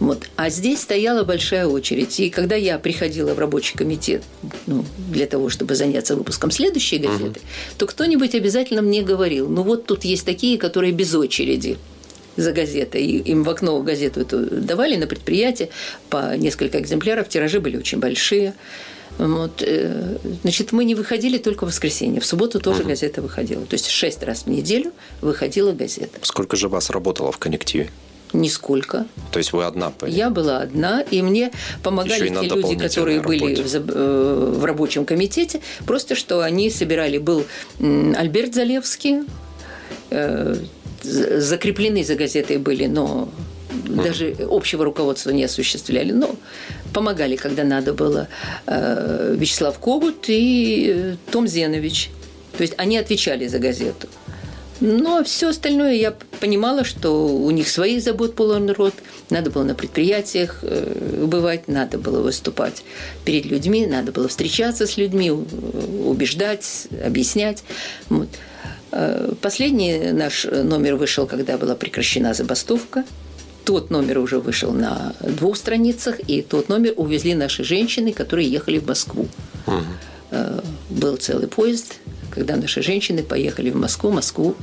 Вот. 0.01 0.27
А 0.37 0.49
здесь 0.49 0.81
стояла 0.81 1.25
большая 1.25 1.67
очередь. 1.67 2.19
И 2.21 2.31
когда 2.31 2.57
я 2.57 2.79
приходила 2.79 3.35
в 3.35 3.39
рабочий 3.39 3.77
комитет 3.77 4.23
ну, 4.67 4.85
для 5.11 5.27
того, 5.27 5.51
чтобы 5.51 5.75
заняться 5.75 6.17
выпуском 6.17 6.51
следующей 6.51 6.99
газеты, 6.99 7.41
то 7.77 7.87
кто-нибудь 7.87 8.35
обязательно 8.35 8.81
мне 8.81 9.03
говорил, 9.03 9.49
ну 9.49 9.63
вот 9.63 9.85
тут 9.85 10.05
есть 10.05 10.25
такие, 10.25 10.57
которые 10.57 10.93
без 10.93 11.15
очереди 11.15 11.77
за 12.37 12.53
газетой. 12.53 13.05
И 13.05 13.19
им 13.19 13.45
в 13.45 13.51
окно 13.51 13.81
газету 13.83 14.21
эту 14.21 14.47
давали 14.47 14.97
на 14.97 15.07
предприятие 15.07 15.69
по 16.09 16.35
несколько 16.35 16.81
экземпляров. 16.81 17.29
Тиражи 17.29 17.61
были 17.61 17.77
очень 17.77 17.99
большие. 17.99 18.55
Вот, 19.21 19.63
э, 19.63 20.17
значит, 20.43 20.73
мы 20.73 20.85
не 20.85 20.95
выходили 20.95 21.37
только 21.37 21.65
в 21.67 21.69
воскресенье. 21.69 22.21
В 22.21 22.27
субботу 22.27 22.59
тоже 22.59 22.85
газета 22.85 23.21
выходила. 23.21 23.67
То 23.67 23.75
есть 23.75 23.89
шесть 23.89 24.23
раз 24.23 24.45
в 24.45 24.47
неделю 24.47 24.93
выходила 25.21 25.73
газета. 25.73 26.19
Сколько 26.23 26.57
же 26.57 26.69
вас 26.69 26.89
работало 26.89 27.31
в 27.31 27.39
коллективе? 27.39 27.91
Нисколько. 28.33 29.07
То 29.31 29.39
есть 29.39 29.53
вы 29.53 29.65
одна 29.65 29.91
были? 29.91 30.13
Я 30.13 30.31
была 30.31 30.59
одна, 30.59 31.03
и 31.03 31.21
мне 31.21 31.51
помогали 31.83 32.29
и 32.29 32.33
те 32.33 32.49
люди, 32.49 32.77
которые 32.77 33.21
были 33.21 33.57
работе. 33.57 33.63
в, 33.63 33.67
заб- 33.67 33.93
э, 33.95 34.55
в 34.57 34.65
рабочем 34.65 35.05
комитете. 35.05 35.61
Просто 35.85 36.15
что 36.15 36.41
они 36.41 36.71
собирали. 36.71 37.19
Был 37.19 37.45
Альберт 37.81 38.55
Залевский, 38.55 39.25
э, 40.11 40.57
закреплены 41.03 42.05
за 42.05 42.15
газетой 42.15 42.59
были, 42.59 42.87
но 42.87 43.29
даже 43.85 44.37
общего 44.51 44.85
руководства 44.85 45.31
не 45.31 45.45
осуществляли. 45.45 46.13
Но 46.13 46.37
помогали, 46.93 47.37
когда 47.37 47.65
надо 47.65 47.93
было 47.93 48.29
э, 48.67 49.35
Вячеслав 49.39 49.79
Когут 49.79 50.25
и 50.29 50.93
э, 50.95 51.17
Том 51.31 51.47
Зенович. 51.47 52.11
То 52.57 52.63
есть 52.63 52.75
они 52.77 52.99
отвечали 52.99 53.47
за 53.47 53.59
газету. 53.59 54.09
Но 54.81 55.23
все 55.25 55.51
остальное 55.51 55.95
я 55.95 56.15
понимала, 56.41 56.85
что 56.85 57.27
у 57.27 57.51
них 57.51 57.69
своих 57.69 58.03
забот 58.03 58.35
полон 58.35 58.71
рот. 58.71 58.95
Надо 59.29 59.51
было 59.51 59.63
на 59.63 59.75
предприятиях 59.75 60.61
э, 60.63 61.25
бывать, 61.27 61.69
надо 61.69 61.99
было 61.99 62.23
выступать 62.23 62.83
перед 63.25 63.45
людьми, 63.47 63.87
надо 63.87 64.13
было 64.13 64.29
встречаться 64.29 64.87
с 64.87 64.97
людьми, 64.97 65.31
убеждать, 65.31 66.89
объяснять. 67.05 67.63
Вот. 68.09 68.29
Последний 69.41 70.11
наш 70.11 70.47
номер 70.47 70.97
вышел, 70.97 71.25
когда 71.25 71.57
была 71.57 71.77
прекращена 71.77 72.35
забастовка. 72.35 73.05
Тот 73.65 73.91
номер 73.91 74.19
уже 74.19 74.39
вышел 74.41 74.73
на 74.73 75.15
двух 75.21 75.57
страницах, 75.57 76.19
и 76.27 76.43
тот 76.43 76.69
номер 76.69 76.95
увезли 76.97 77.35
наши 77.35 77.63
женщины, 77.65 78.13
которые 78.13 78.51
ехали 78.51 78.79
в 78.79 78.87
Москву. 78.87 79.29
Э, 80.31 80.61
Был 80.89 81.17
целый 81.17 81.49
поезд, 81.49 81.95
когда 82.31 82.57
наши 82.57 82.83
женщины 82.83 83.23
поехали 83.23 83.71
в 83.71 83.77
Москву, 83.77 84.11
Москву 84.11 84.55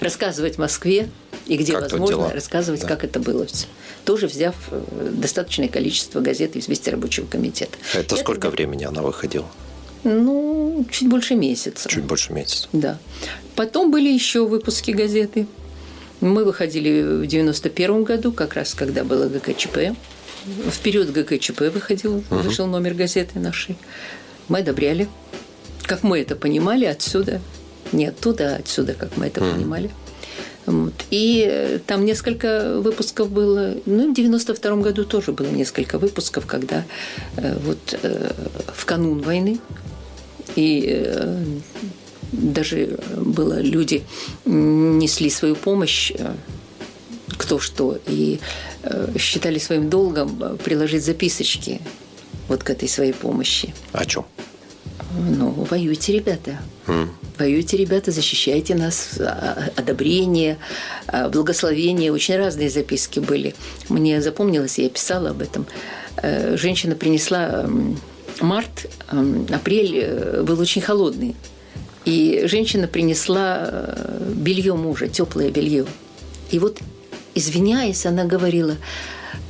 рассказывать 0.00 0.58
Москве 0.58 1.08
и 1.46 1.56
где 1.56 1.72
Как 1.72 1.82
возможно 1.82 2.06
дела? 2.16 2.32
рассказывать, 2.32 2.82
Да. 2.82 2.86
как 2.88 3.04
это 3.04 3.18
было 3.18 3.46
все. 3.46 3.66
Тоже 4.04 4.26
взяв 4.26 4.54
э, 4.70 5.10
достаточное 5.12 5.68
количество 5.68 6.20
газет 6.20 6.56
«Известия 6.56 6.92
рабочего 6.92 7.26
комитета». 7.26 7.76
Это 7.94 8.14
И 8.14 8.18
сколько 8.18 8.50
времени 8.50 8.84
она 8.84 9.02
выходила? 9.02 9.46
Ну, 10.04 10.86
чуть 10.92 11.08
больше 11.08 11.34
месяца. 11.34 11.88
Чуть 11.88 12.04
больше 12.04 12.32
месяца. 12.32 12.68
Да. 12.72 12.98
Потом 13.56 13.90
были 13.90 14.08
еще 14.08 14.46
выпуски 14.46 14.92
газеты. 14.92 15.46
Мы 16.20 16.44
выходили 16.44 17.02
в 17.22 17.26
91 17.26 18.04
году, 18.04 18.32
как 18.32 18.54
раз 18.54 18.74
когда 18.74 19.04
было 19.04 19.28
ГКЧП. 19.28 19.96
В 20.44 20.78
период 20.82 21.10
ГКЧП 21.10 21.62
выходил, 21.72 22.22
вышел 22.30 22.66
номер 22.66 22.94
газеты 22.94 23.38
нашей. 23.38 23.76
Мы 24.48 24.60
одобряли. 24.60 25.08
Как 25.84 26.02
мы 26.02 26.20
это 26.20 26.36
понимали 26.36 26.84
отсюда. 26.84 27.40
Не 27.92 28.06
оттуда, 28.06 28.56
а 28.56 28.58
отсюда, 28.58 28.94
как 28.94 29.16
мы 29.16 29.26
это 29.26 29.40
понимали. 29.40 29.90
Вот. 30.66 30.92
И 31.10 31.46
э, 31.50 31.78
там 31.86 32.04
несколько 32.04 32.78
выпусков 32.80 33.30
было. 33.30 33.76
Ну, 33.86 34.12
в 34.12 34.14
92 34.14 34.76
году 34.76 35.04
тоже 35.04 35.32
было 35.32 35.46
несколько 35.46 35.98
выпусков, 35.98 36.44
когда 36.44 36.84
э, 37.36 37.56
вот 37.64 37.98
э, 38.02 38.32
в 38.74 38.84
канун 38.84 39.22
войны 39.22 39.60
и 40.56 41.16
даже 42.32 42.98
было 43.16 43.60
люди 43.60 44.04
несли 44.44 45.30
свою 45.30 45.54
помощь 45.56 46.12
э, 46.14 46.34
кто 47.36 47.58
что 47.58 47.98
и 48.06 48.40
э, 48.82 49.18
считали 49.18 49.58
своим 49.58 49.88
долгом 49.88 50.42
э, 50.42 50.56
приложить 50.56 51.04
записочки 51.04 51.80
вот 52.48 52.62
к 52.62 52.70
этой 52.70 52.88
своей 52.88 53.12
помощи. 53.12 53.74
О 53.92 54.04
чем? 54.04 54.24
Ну, 55.16 55.50
воюйте, 55.70 56.12
ребята. 56.12 56.58
Воюйте, 57.38 57.76
ребята, 57.76 58.10
защищайте 58.10 58.74
нас. 58.74 59.18
Одобрение, 59.76 60.58
благословение. 61.30 62.12
Очень 62.12 62.36
разные 62.36 62.68
записки 62.68 63.20
были. 63.20 63.54
Мне 63.88 64.20
запомнилось, 64.20 64.78
я 64.78 64.88
писала 64.88 65.30
об 65.30 65.40
этом. 65.40 65.66
Э, 66.16 66.56
Женщина 66.56 66.94
принесла 66.94 67.68
март, 68.40 68.90
апрель 69.08 69.98
э, 70.02 70.42
был 70.42 70.60
очень 70.60 70.82
холодный. 70.82 71.36
И 72.08 72.46
женщина 72.46 72.88
принесла 72.88 73.70
белье 74.34 74.74
мужа, 74.74 75.08
теплое 75.08 75.50
белье. 75.50 75.84
И 76.50 76.58
вот, 76.58 76.78
извиняясь, 77.34 78.06
она 78.06 78.24
говорила, 78.24 78.76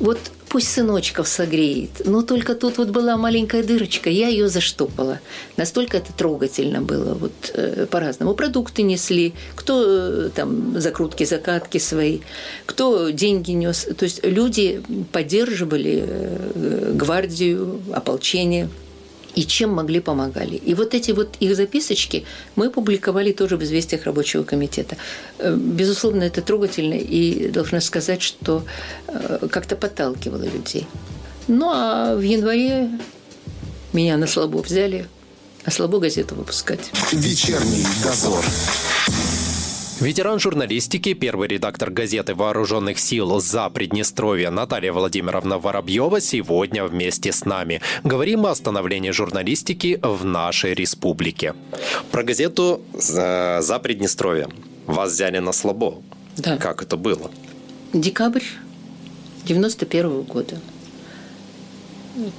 вот 0.00 0.18
пусть 0.48 0.72
сыночков 0.72 1.28
согреет, 1.28 1.90
но 2.04 2.22
только 2.22 2.56
тут 2.56 2.78
вот 2.78 2.88
была 2.88 3.16
маленькая 3.16 3.62
дырочка, 3.62 4.10
я 4.10 4.26
ее 4.26 4.48
заштопала. 4.48 5.20
Настолько 5.56 5.98
это 5.98 6.12
трогательно 6.12 6.80
было, 6.80 7.14
вот 7.14 7.52
э, 7.54 7.86
по-разному. 7.88 8.34
Продукты 8.34 8.82
несли, 8.82 9.34
кто 9.54 9.84
э, 9.86 10.30
там 10.34 10.80
закрутки, 10.80 11.22
закатки 11.22 11.78
свои, 11.78 12.20
кто 12.66 13.10
деньги 13.10 13.52
нес. 13.52 13.86
То 13.96 14.04
есть 14.04 14.24
люди 14.24 14.82
поддерживали 15.12 16.02
э, 16.04 16.92
гвардию, 16.94 17.80
ополчение 17.92 18.68
и 19.34 19.44
чем 19.46 19.70
могли 19.70 20.00
помогали. 20.00 20.56
И 20.56 20.74
вот 20.74 20.94
эти 20.94 21.12
вот 21.12 21.36
их 21.40 21.56
записочки 21.56 22.24
мы 22.56 22.70
публиковали 22.70 23.32
тоже 23.32 23.56
в 23.56 23.62
«Известиях 23.62 24.04
рабочего 24.04 24.42
комитета». 24.42 24.96
Э, 25.38 25.54
Безусловно, 25.56 26.24
это 26.24 26.42
трогательно, 26.42 26.94
и 26.94 27.48
должна 27.48 27.80
сказать, 27.80 28.22
что 28.22 28.64
э, 29.06 29.48
как-то 29.50 29.76
подталкивало 29.76 30.44
людей. 30.44 30.86
Ну, 31.46 31.70
а 31.72 32.14
в 32.16 32.20
январе 32.20 32.90
меня 33.92 34.16
на 34.16 34.26
слабо 34.26 34.58
взяли, 34.58 35.06
а 35.64 35.70
слабо 35.70 35.98
газету 35.98 36.34
выпускать. 36.34 36.90
Вечерний 37.12 37.86
дозор. 38.02 38.44
Ветеран 40.00 40.38
журналистики, 40.38 41.12
первый 41.12 41.48
редактор 41.48 41.90
газеты 41.90 42.32
«Вооруженных 42.32 43.00
сил 43.00 43.40
за 43.40 43.68
Приднестровье» 43.68 44.48
Наталья 44.50 44.92
Владимировна 44.92 45.58
Воробьева 45.58 46.20
сегодня 46.20 46.84
вместе 46.84 47.32
с 47.32 47.44
нами. 47.44 47.80
Говорим 48.04 48.46
о 48.46 48.54
становлении 48.54 49.10
журналистики 49.10 49.98
в 50.00 50.24
нашей 50.24 50.74
республике. 50.74 51.54
Про 52.12 52.22
газету 52.22 52.80
«За, 52.94 53.80
Приднестровье». 53.82 54.48
Вас 54.86 55.10
взяли 55.10 55.38
на 55.38 55.50
слабо. 55.50 56.00
Да. 56.36 56.58
Как 56.58 56.80
это 56.80 56.96
было? 56.96 57.32
Декабрь 57.92 58.44
91 59.46 60.22
года. 60.22 60.60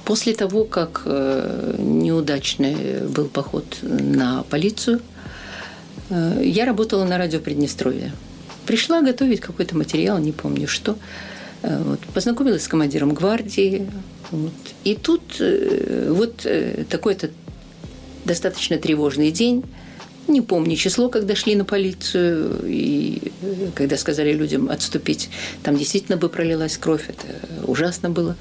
После 0.06 0.32
того, 0.32 0.64
как 0.64 1.02
э, 1.04 1.74
неудачный 1.78 3.06
был 3.06 3.28
поход 3.28 3.80
на 3.82 4.44
полицию, 4.44 5.02
я 6.10 6.64
работала 6.64 7.04
на 7.04 7.18
радио 7.18 7.40
Приднестровья. 7.40 8.12
Пришла 8.66 9.00
готовить 9.00 9.40
какой-то 9.40 9.76
материал, 9.76 10.18
не 10.18 10.32
помню 10.32 10.68
что. 10.68 10.96
Э, 11.62 11.82
Вот, 11.82 12.00
познакомилась 12.14 12.64
с 12.64 12.68
командиром 12.68 13.14
гвардии. 13.14 13.88
Вот. 14.30 14.52
И 14.84 14.94
тут 14.94 15.22
э, 15.40 16.12
вот 16.12 16.42
э, 16.44 16.84
такой-то 16.88 17.30
достаточно 18.24 18.78
тревожный 18.78 19.30
день. 19.30 19.64
Не 20.28 20.40
помню 20.40 20.76
число, 20.76 21.08
когда 21.08 21.34
шли 21.34 21.56
на 21.56 21.64
полицию, 21.64 22.60
и 22.64 23.32
э, 23.42 23.68
когда 23.74 23.96
сказали 23.96 24.32
людям 24.32 24.70
отступить. 24.70 25.30
Там 25.62 25.76
действительно 25.76 26.16
бы 26.16 26.28
пролилась 26.28 26.76
кровь, 26.76 27.08
это 27.08 27.26
ужасно 27.66 28.10
было. 28.10 28.36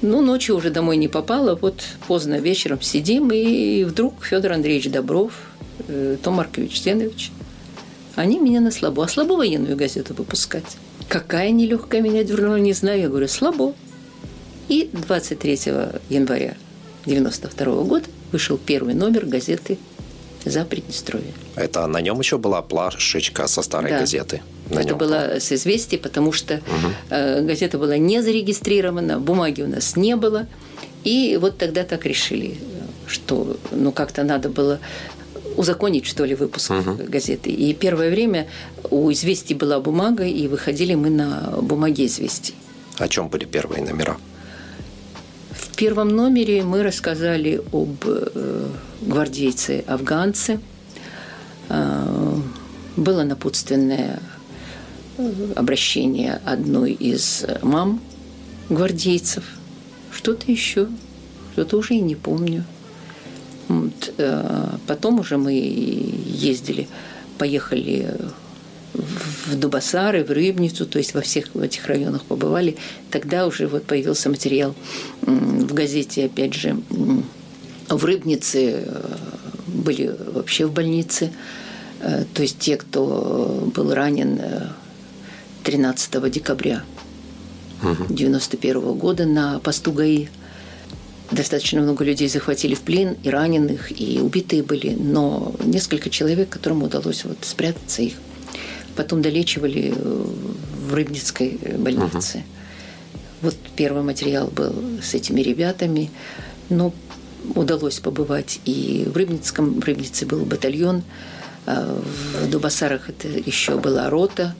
Ну, 0.00 0.20
ночью 0.20 0.56
уже 0.56 0.70
домой 0.70 0.96
не 0.96 1.08
попала, 1.08 1.54
вот 1.54 1.82
поздно 2.06 2.38
вечером 2.38 2.82
сидим, 2.82 3.30
и 3.32 3.84
вдруг 3.84 4.24
Федор 4.24 4.52
Андреевич 4.52 4.90
Добров, 4.90 5.32
э, 5.32 5.51
Том 6.22 6.34
Маркович 6.34 6.82
Зенович, 6.82 7.30
они 8.14 8.38
меня 8.38 8.60
на 8.60 8.70
слабо. 8.70 9.04
А 9.04 9.08
слабо 9.08 9.34
военную 9.34 9.76
газету 9.76 10.14
выпускать? 10.14 10.76
Какая 11.08 11.50
нелегкая 11.50 12.00
меня 12.00 12.24
дернула, 12.24 12.56
не 12.56 12.72
знаю. 12.72 13.00
Я 13.00 13.08
говорю, 13.08 13.28
слабо. 13.28 13.74
И 14.68 14.88
23 14.92 15.58
января 16.08 16.54
92 17.06 17.82
года 17.82 18.04
вышел 18.30 18.56
первый 18.58 18.94
номер 18.94 19.26
газеты 19.26 19.76
«За 20.44 20.64
Приднестровье». 20.64 21.32
Это 21.56 21.86
на 21.86 22.00
нем 22.00 22.18
еще 22.20 22.38
была 22.38 22.62
плашечка 22.62 23.46
со 23.48 23.62
старой 23.62 23.90
Да. 23.90 24.00
газеты. 24.00 24.40
На 24.70 24.78
Это 24.80 24.90
нем 24.90 24.98
было 24.98 25.36
с 25.40 25.52
известий, 25.52 25.98
потому 25.98 26.32
что 26.32 26.60
э, 27.10 27.42
газета 27.42 27.78
была 27.78 27.98
не 27.98 28.22
зарегистрирована, 28.22 29.18
бумаги 29.20 29.62
у 29.62 29.68
нас 29.68 29.96
не 29.96 30.16
было. 30.16 30.46
И 31.04 31.36
вот 31.40 31.58
тогда 31.58 31.82
так 31.84 32.06
решили, 32.06 32.56
что 33.06 33.56
ну 33.72 33.92
как-то 33.92 34.22
надо 34.22 34.48
было 34.48 34.78
узаконить, 35.56 36.06
что 36.06 36.24
ли, 36.24 36.34
выпуск 36.34 36.70
угу. 36.70 36.98
газеты. 37.08 37.50
И 37.50 37.74
первое 37.74 38.10
время 38.10 38.46
у 38.90 39.10
«Известий» 39.12 39.54
была 39.54 39.80
бумага, 39.80 40.24
и 40.24 40.48
выходили 40.48 40.94
мы 40.94 41.10
на 41.10 41.54
бумаге 41.60 42.06
«Известий». 42.06 42.54
О 42.98 43.08
чем 43.08 43.28
были 43.28 43.44
первые 43.44 43.82
номера? 43.82 44.16
В 45.50 45.76
первом 45.76 46.08
номере 46.08 46.62
мы 46.62 46.82
рассказали 46.82 47.60
об 47.72 48.04
э, 48.04 48.68
гвардейце-афганце. 49.00 50.60
Э, 51.68 52.36
было 52.96 53.22
напутственное 53.22 54.20
э, 55.18 55.32
обращение 55.56 56.40
одной 56.44 56.92
из 56.92 57.44
мам 57.62 58.00
гвардейцев. 58.68 59.44
Что-то 60.10 60.50
еще, 60.52 60.88
что-то 61.54 61.78
уже 61.78 61.94
и 61.94 62.00
не 62.00 62.16
помню. 62.16 62.64
Вот, 63.72 64.12
э, 64.18 64.76
потом 64.86 65.20
уже 65.20 65.38
мы 65.38 65.52
ездили, 65.54 66.88
поехали 67.38 68.14
в 68.92 69.56
Дубасары, 69.56 70.24
в 70.24 70.30
Рыбницу, 70.30 70.84
то 70.84 70.98
есть 70.98 71.14
во 71.14 71.22
всех 71.22 71.56
этих 71.56 71.86
районах 71.86 72.24
побывали. 72.24 72.76
Тогда 73.10 73.46
уже 73.46 73.66
вот 73.66 73.84
появился 73.84 74.28
материал 74.28 74.74
в 75.22 75.72
газете, 75.72 76.26
опять 76.26 76.52
же, 76.52 76.76
в 77.88 78.04
Рыбнице 78.04 78.84
э, 78.84 79.16
были 79.66 80.14
вообще 80.34 80.66
в 80.66 80.72
больнице. 80.72 81.32
Э, 82.00 82.24
то 82.34 82.42
есть 82.42 82.58
те, 82.58 82.76
кто 82.76 83.70
был 83.74 83.94
ранен 83.94 84.38
13 85.64 86.30
декабря 86.30 86.82
1991 87.80 88.92
года 88.94 89.24
на 89.24 89.58
посту 89.60 89.92
ГАИ– 89.92 90.28
Достаточно 91.30 91.80
много 91.80 92.04
людей 92.04 92.28
захватили 92.28 92.74
в 92.74 92.80
плен, 92.80 93.16
и 93.22 93.30
раненых, 93.30 93.98
и 93.98 94.20
убитые 94.20 94.62
были, 94.62 94.90
но 94.90 95.54
несколько 95.64 96.10
человек, 96.10 96.50
которым 96.50 96.82
удалось 96.82 97.24
вот 97.24 97.38
спрятаться 97.42 98.02
их, 98.02 98.14
потом 98.96 99.22
долечивали 99.22 99.94
э, 99.96 100.24
в 100.88 100.94
Рыбницкой 100.94 101.58
э, 101.62 101.78
больнице. 101.78 102.38
Угу. 102.38 102.44
Вот 103.42 103.56
первый 103.76 104.02
материал 104.02 104.48
был 104.48 104.74
с 105.02 105.14
этими 105.14 105.40
ребятами, 105.40 106.10
но 106.68 106.92
удалось 107.54 107.98
побывать 107.98 108.60
и 108.64 109.06
в 109.12 109.16
Рыбницком, 109.16 109.80
в 109.80 109.84
Рыбнице 109.84 110.26
был 110.26 110.44
батальон, 110.44 111.02
а 111.66 112.00
в 112.40 112.50
Дубасарах 112.50 113.08
это 113.08 113.28
еще 113.28 113.78
была 113.78 114.10
рота, 114.10 114.54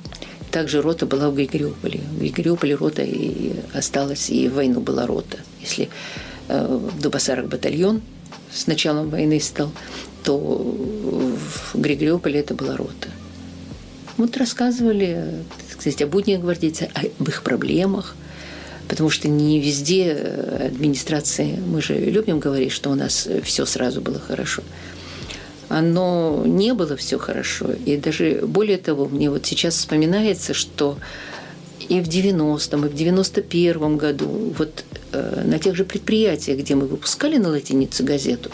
также 0.50 0.82
рота 0.82 1.06
была 1.06 1.30
в 1.30 1.34
Григориополе. 1.34 2.00
В 2.12 2.18
Григориополе 2.20 2.74
рота 2.74 3.02
и 3.02 3.54
осталась, 3.72 4.30
и 4.30 4.48
в 4.48 4.54
войну 4.54 4.80
была 4.80 5.06
рота. 5.06 5.38
Если 5.60 5.88
в 6.48 7.00
Дубасарах 7.00 7.46
батальон 7.46 8.02
с 8.52 8.66
началом 8.66 9.10
войны 9.10 9.40
стал, 9.40 9.72
то 10.24 10.36
в 10.38 11.78
Григориополе 11.80 12.40
это 12.40 12.54
была 12.54 12.76
рота. 12.76 13.08
Вот 14.16 14.36
рассказывали, 14.36 15.44
так 15.70 15.80
сказать, 15.80 16.02
о 16.02 16.06
буднях 16.06 16.40
гвардейца, 16.40 16.88
об 16.94 17.28
их 17.28 17.42
проблемах, 17.42 18.14
потому 18.88 19.10
что 19.10 19.28
не 19.28 19.58
везде 19.58 20.12
администрации, 20.12 21.58
мы 21.66 21.80
же 21.80 21.98
любим 21.98 22.38
говорить, 22.38 22.72
что 22.72 22.90
у 22.90 22.94
нас 22.94 23.26
все 23.42 23.64
сразу 23.64 24.00
было 24.00 24.18
хорошо. 24.18 24.62
Оно 25.68 26.42
не 26.44 26.74
было 26.74 26.96
все 26.96 27.18
хорошо. 27.18 27.72
И 27.86 27.96
даже 27.96 28.42
более 28.46 28.76
того, 28.76 29.08
мне 29.08 29.30
вот 29.30 29.46
сейчас 29.46 29.76
вспоминается, 29.76 30.52
что 30.52 30.98
и 31.88 32.00
в 32.00 32.08
90-м, 32.08 32.86
и 32.86 32.88
в 32.88 32.94
91-м 32.94 33.96
году 33.96 34.52
вот 34.58 34.84
э, 34.91 34.91
на 35.12 35.58
тех 35.58 35.76
же 35.76 35.84
предприятиях, 35.84 36.58
где 36.58 36.74
мы 36.74 36.86
выпускали 36.86 37.36
на 37.36 37.48
латинице 37.48 38.02
газету, 38.02 38.50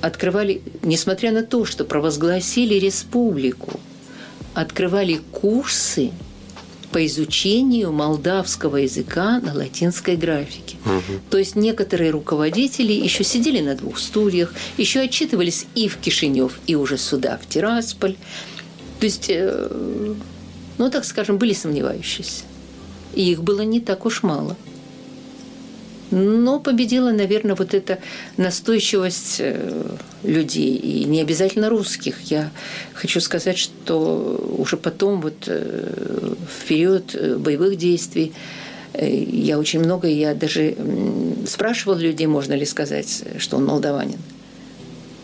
открывали, 0.00 0.62
несмотря 0.82 1.32
на 1.32 1.42
то, 1.42 1.64
что 1.64 1.84
провозгласили 1.84 2.74
республику, 2.74 3.80
открывали 4.54 5.20
курсы 5.32 6.10
по 6.92 7.04
изучению 7.06 7.92
молдавского 7.92 8.76
языка 8.76 9.40
на 9.40 9.52
латинской 9.54 10.16
графике. 10.16 10.76
Угу. 10.84 11.20
То 11.30 11.38
есть 11.38 11.54
некоторые 11.54 12.10
руководители 12.10 12.92
еще 12.92 13.24
сидели 13.24 13.60
на 13.60 13.74
двух 13.74 13.98
стульях, 13.98 14.54
еще 14.78 15.00
отчитывались 15.00 15.66
и 15.74 15.88
в 15.88 15.98
Кишинев, 15.98 16.58
и 16.66 16.76
уже 16.76 16.96
сюда, 16.96 17.38
в 17.42 17.46
Тирасполь. 17.46 18.16
То 19.00 19.04
есть, 19.04 19.26
э, 19.28 19.68
ну, 20.78 20.90
так 20.90 21.04
скажем, 21.04 21.36
были 21.36 21.52
сомневающиеся 21.52 22.44
и 23.18 23.32
их 23.32 23.42
было 23.42 23.62
не 23.62 23.80
так 23.80 24.06
уж 24.06 24.22
мало. 24.22 24.56
Но 26.10 26.58
победила, 26.58 27.10
наверное, 27.10 27.54
вот 27.54 27.74
эта 27.74 27.98
настойчивость 28.36 29.36
э, 29.40 29.96
людей, 30.22 30.74
и 30.76 31.04
не 31.04 31.20
обязательно 31.20 31.68
русских. 31.68 32.20
Я 32.30 32.50
хочу 32.94 33.20
сказать, 33.20 33.58
что 33.58 34.56
уже 34.58 34.76
потом, 34.76 35.20
вот 35.20 35.44
э, 35.46 36.34
в 36.48 36.64
период 36.66 37.14
э, 37.14 37.36
боевых 37.36 37.76
действий, 37.76 38.32
я 38.94 39.58
очень 39.58 39.80
много, 39.80 40.08
я 40.08 40.34
даже 40.34 40.74
спрашивал 41.46 41.98
людей, 41.98 42.26
можно 42.26 42.54
ли 42.54 42.64
сказать, 42.64 43.22
что 43.38 43.58
он 43.58 43.66
молдаванин. 43.66 44.18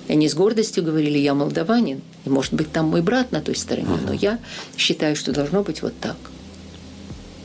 И 0.07 0.13
они 0.13 0.29
с 0.29 0.35
гордостью 0.35 0.85
говорили, 0.85 1.19
я 1.19 1.35
молдаванин, 1.35 2.03
и, 2.25 2.29
может 2.29 2.53
быть, 2.53 2.71
там 2.71 2.91
мой 2.91 3.01
брат 3.01 3.33
на 3.33 3.41
той 3.41 3.57
стороне, 3.57 3.99
но 4.07 4.13
я 4.13 4.39
считаю, 4.77 5.17
что 5.17 5.33
должно 5.33 5.63
быть 5.63 5.83
вот 5.83 5.95
так– 5.99 6.17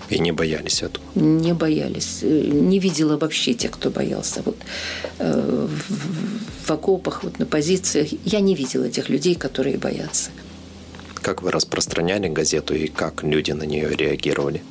и 0.10 0.20
не 0.20 0.32
боялись 0.32 0.82
этого? 0.82 1.06
Не 1.16 1.54
боялись. 1.54 2.20
Не 2.24 2.80
видела 2.80 3.18
вообще 3.18 3.54
тех, 3.54 3.72
кто 3.72 3.90
боялся. 3.90 4.42
Вот, 4.44 4.58
э, 5.20 5.68
в, 5.68 6.68
в 6.68 6.72
окопах, 6.72 7.24
вот, 7.24 7.40
на 7.40 7.46
позициях. 7.46 8.10
Я 8.26 8.40
не 8.40 8.56
видела 8.56 8.90
тех 8.90 9.10
людей, 9.10 9.36
которые 9.36 9.78
боятся. 9.78 10.32
Как 11.22 11.42
вы 11.42 11.52
распространяли 11.52 12.28
газету 12.28 12.74
и 12.74 12.88
как 12.88 13.24
люди 13.24 13.52
на 13.52 13.64
нее 13.64 13.96
реагировали? 13.96 14.62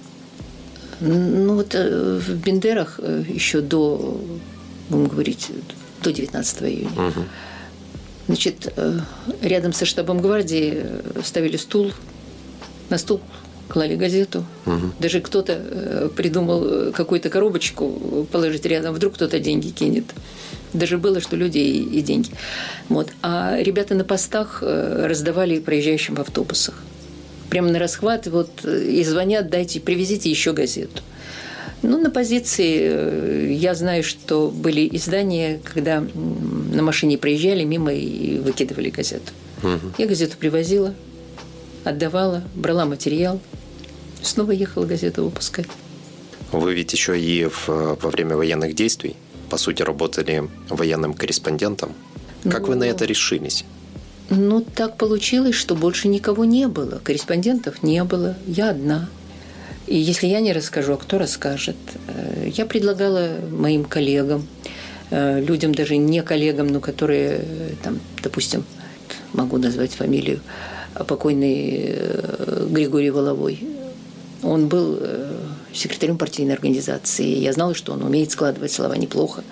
Ну 1.01 1.55
вот 1.55 1.75
э, 1.75 2.19
в 2.19 2.35
Бендерах 2.45 2.99
э, 3.03 3.23
еще 3.29 3.61
до, 3.61 4.21
будем 4.89 5.07
говорить, 5.07 5.51
до 6.03 6.13
19 6.13 6.63
июня. 6.63 6.89
Угу. 6.91 7.25
Значит, 8.27 8.73
э, 8.77 8.99
рядом 9.43 9.73
со 9.73 9.85
штабом 9.85 10.21
гвардии 10.21 10.85
ставили 11.23 11.57
стул, 11.57 11.93
на 12.91 12.99
стул 12.99 13.21
клали 13.69 13.97
газету. 13.97 14.45
Угу. 14.67 14.93
Даже 14.99 15.21
кто-то 15.21 15.53
э, 15.59 16.09
придумал 16.15 16.65
э, 16.65 16.93
какую-то 16.93 17.29
коробочку 17.31 18.27
положить 18.33 18.65
рядом, 18.67 18.95
вдруг 18.95 19.15
кто-то 19.15 19.39
деньги 19.39 19.69
кинет. 19.69 20.05
Даже 20.73 20.99
было, 20.99 21.21
что 21.21 21.37
люди 21.37 21.59
и, 21.59 22.01
деньги. 22.03 22.31
Вот. 22.89 23.11
А 23.23 23.57
ребята 23.61 23.95
на 23.95 24.05
постах 24.05 24.59
э, 24.63 25.07
раздавали 25.07 25.59
проезжающим 25.61 26.15
в 26.15 26.21
автобусах. 26.21 26.75
Прямо 27.51 27.71
на 27.71 27.79
расхват 27.79 28.27
вот, 28.27 28.65
и 28.65 29.03
звонят, 29.05 29.49
дайте, 29.49 29.81
привезите 29.81 30.29
еще 30.29 30.53
газету. 30.53 31.03
Ну, 31.83 31.99
на 31.99 32.11
позиции 32.11 33.55
я 33.55 33.75
знаю, 33.75 34.03
что 34.03 34.51
были 34.51 34.89
издания, 34.97 35.61
когда 35.63 36.05
на 36.73 36.83
машине 36.83 37.17
проезжали 37.17 37.65
мимо 37.65 37.93
и 37.95 38.39
выкидывали 38.39 38.91
газету. 38.91 39.33
Угу. 39.63 39.95
Я 39.99 40.07
газету 40.07 40.37
привозила, 40.39 40.93
отдавала, 41.85 42.43
брала 42.55 42.85
материал, 42.85 43.41
снова 44.23 44.53
ехала 44.53 44.87
газету 44.87 45.25
выпускать. 45.25 45.67
Вы 46.53 46.75
ведь 46.75 46.93
еще 46.93 47.21
и 47.21 47.47
в, 47.47 47.69
во 47.69 48.11
время 48.11 48.37
военных 48.37 48.75
действий, 48.75 49.17
по 49.51 49.59
сути, 49.59 49.83
работали 49.83 50.49
военным 50.69 51.15
корреспондентом. 51.15 51.93
Как 52.45 52.63
ну, 52.63 52.69
вы 52.69 52.75
на 52.77 52.85
это 52.85 53.05
решились? 53.05 53.65
Ну, 54.31 54.61
так 54.61 54.97
получилось, 54.97 55.55
что 55.55 55.75
больше 55.75 56.09
никого 56.09 56.45
не 56.45 56.69
было. 56.69 57.01
Корреспондентов 57.03 57.83
не 57.83 58.03
было. 58.05 58.37
Я 58.47 58.71
одна. 58.71 59.09
И 59.87 59.97
если 59.97 60.27
я 60.27 60.41
не 60.41 60.53
расскажу, 60.53 60.93
а 60.93 60.97
кто 60.99 61.19
расскажет? 61.19 61.77
Э, 62.09 62.51
я 62.55 62.67
предлагала 62.67 63.31
моим 63.51 63.85
коллегам, 63.85 64.47
э, 65.11 65.41
людям 65.41 65.75
даже 65.75 65.97
не 65.97 66.23
коллегам, 66.23 66.67
но 66.67 66.81
которые, 66.81 67.41
э, 67.41 67.71
там, 67.83 67.99
допустим, 68.23 68.65
могу 69.33 69.57
назвать 69.57 69.93
фамилию, 69.93 70.41
покойный 71.07 71.97
Григорий 72.69 73.11
Воловой. 73.11 73.59
Он 74.43 74.69
был 74.69 74.99
э, 75.01 75.37
секретарем 75.73 76.19
партийной 76.19 76.55
организации. 76.55 77.27
Я 77.27 77.53
знала, 77.53 77.75
что 77.75 77.93
он 77.93 78.03
умеет 78.03 78.31
складывать 78.31 78.73
слова 78.73 78.95
неплохо. 78.95 79.43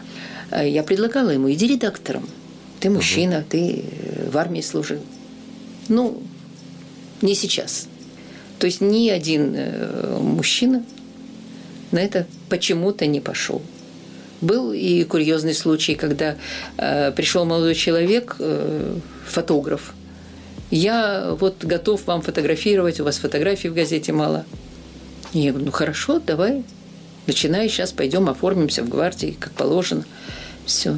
Э, 0.50 0.68
я 0.68 0.82
предлагала 0.82 1.30
ему, 1.30 1.50
иди 1.50 1.66
редактором. 1.66 2.28
Ты 2.80 2.90
мужчина, 2.90 3.38
угу. 3.38 3.46
ты 3.50 3.84
э, 3.84 4.30
в 4.30 4.36
армии 4.36 4.60
служил. 4.60 5.00
Ну, 5.88 6.22
не 7.22 7.34
сейчас. 7.34 7.88
То 8.58 8.66
есть 8.66 8.80
ни 8.80 9.08
один 9.10 9.56
мужчина 10.20 10.82
на 11.92 11.98
это 11.98 12.26
почему-то 12.48 13.06
не 13.06 13.20
пошел. 13.20 13.62
Был 14.40 14.72
и 14.72 15.04
курьезный 15.04 15.54
случай, 15.54 15.94
когда 15.94 16.36
э, 16.76 17.10
пришел 17.12 17.44
молодой 17.44 17.74
человек, 17.74 18.36
э, 18.38 18.96
фотограф. 19.26 19.94
Я 20.70 21.34
вот 21.40 21.64
готов 21.64 22.06
вам 22.06 22.22
фотографировать, 22.22 23.00
у 23.00 23.04
вас 23.04 23.18
фотографий 23.18 23.68
в 23.68 23.74
газете 23.74 24.12
мало. 24.12 24.44
И 25.32 25.40
я 25.40 25.50
говорю, 25.50 25.66
ну 25.66 25.72
хорошо, 25.72 26.18
давай, 26.18 26.62
начинай, 27.26 27.68
сейчас 27.68 27.92
пойдем 27.92 28.28
оформимся 28.28 28.82
в 28.82 28.88
гвардии, 28.88 29.36
как 29.38 29.52
положено. 29.52 30.04
Все. 30.64 30.96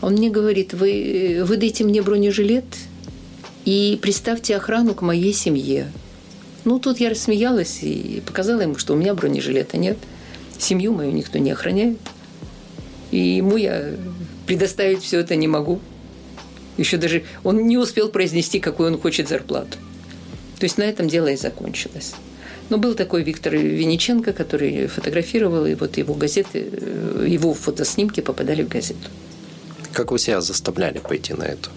Он 0.00 0.14
мне 0.14 0.30
говорит, 0.30 0.74
вы 0.74 1.42
выдайте 1.44 1.84
мне 1.84 2.02
бронежилет, 2.02 2.64
И 3.64 3.98
представьте 4.00 4.56
охрану 4.56 4.94
к 4.94 5.02
моей 5.02 5.32
семье. 5.32 5.90
Ну, 6.64 6.78
тут 6.78 7.00
я 7.00 7.10
рассмеялась 7.10 7.78
и 7.82 8.22
показала 8.24 8.60
ему, 8.60 8.78
что 8.78 8.94
у 8.94 8.96
меня 8.96 9.14
бронежилета 9.14 9.76
нет. 9.76 9.98
Семью 10.58 10.92
мою 10.92 11.10
никто 11.12 11.38
не 11.38 11.50
охраняет. 11.50 11.98
И 13.10 13.18
ему 13.18 13.56
я 13.56 13.94
предоставить 14.46 15.02
все 15.02 15.20
это 15.20 15.34
не 15.36 15.48
могу. 15.48 15.80
Еще 16.76 16.96
даже 16.96 17.24
он 17.42 17.66
не 17.66 17.76
успел 17.76 18.08
произнести, 18.08 18.60
какую 18.60 18.92
он 18.92 18.98
хочет 18.98 19.28
зарплату. 19.28 19.78
То 20.58 20.64
есть 20.64 20.78
на 20.78 20.84
этом 20.84 21.08
дело 21.08 21.28
и 21.28 21.36
закончилось. 21.36 22.14
Но 22.70 22.78
был 22.78 22.94
такой 22.94 23.22
Виктор 23.22 23.54
Вениченко, 23.54 24.32
который 24.32 24.86
фотографировал, 24.86 25.66
и 25.66 25.74
вот 25.74 25.96
его 25.96 26.14
газеты, 26.14 26.66
э, 26.70 27.26
его 27.28 27.54
фотоснимки 27.54 28.20
попадали 28.20 28.62
в 28.62 28.68
газету. 28.68 29.08
Как 29.92 30.12
вы 30.12 30.18
себя 30.18 30.40
заставляли 30.40 30.98
пойти 30.98 31.34
на 31.34 31.44
это? 31.44 31.70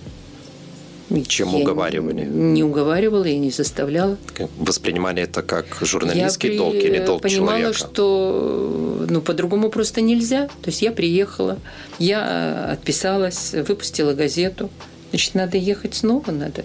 Чем 1.27 1.49
я 1.49 1.57
уговаривали? 1.57 2.25
Не 2.25 2.63
уговаривала 2.63 3.25
и 3.25 3.37
не 3.37 3.51
заставляла. 3.51 4.17
Воспринимали 4.57 5.23
это 5.23 5.41
как 5.41 5.65
журналистский 5.81 6.51
я 6.53 6.57
долг 6.57 6.75
или 6.75 7.05
долг 7.05 7.21
понимала, 7.21 7.59
человека? 7.59 7.77
что 7.77 9.05
ну, 9.09 9.21
по-другому 9.21 9.69
просто 9.69 10.01
нельзя. 10.01 10.47
То 10.61 10.69
есть 10.69 10.81
я 10.81 10.91
приехала, 10.91 11.57
я 11.99 12.71
отписалась, 12.71 13.53
выпустила 13.53 14.13
газету. 14.13 14.69
Значит, 15.09 15.35
надо 15.35 15.57
ехать 15.57 15.95
снова, 15.95 16.31
надо 16.31 16.63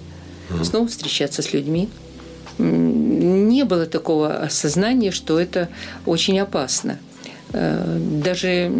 mm. 0.50 0.64
снова 0.64 0.86
встречаться 0.86 1.42
с 1.42 1.52
людьми. 1.52 1.88
Не 3.56 3.64
было 3.64 3.86
такого 3.86 4.36
осознания, 4.36 5.10
что 5.10 5.40
это 5.40 5.70
очень 6.04 6.38
опасно. 6.38 6.98
Э, 7.54 7.98
даже 8.22 8.70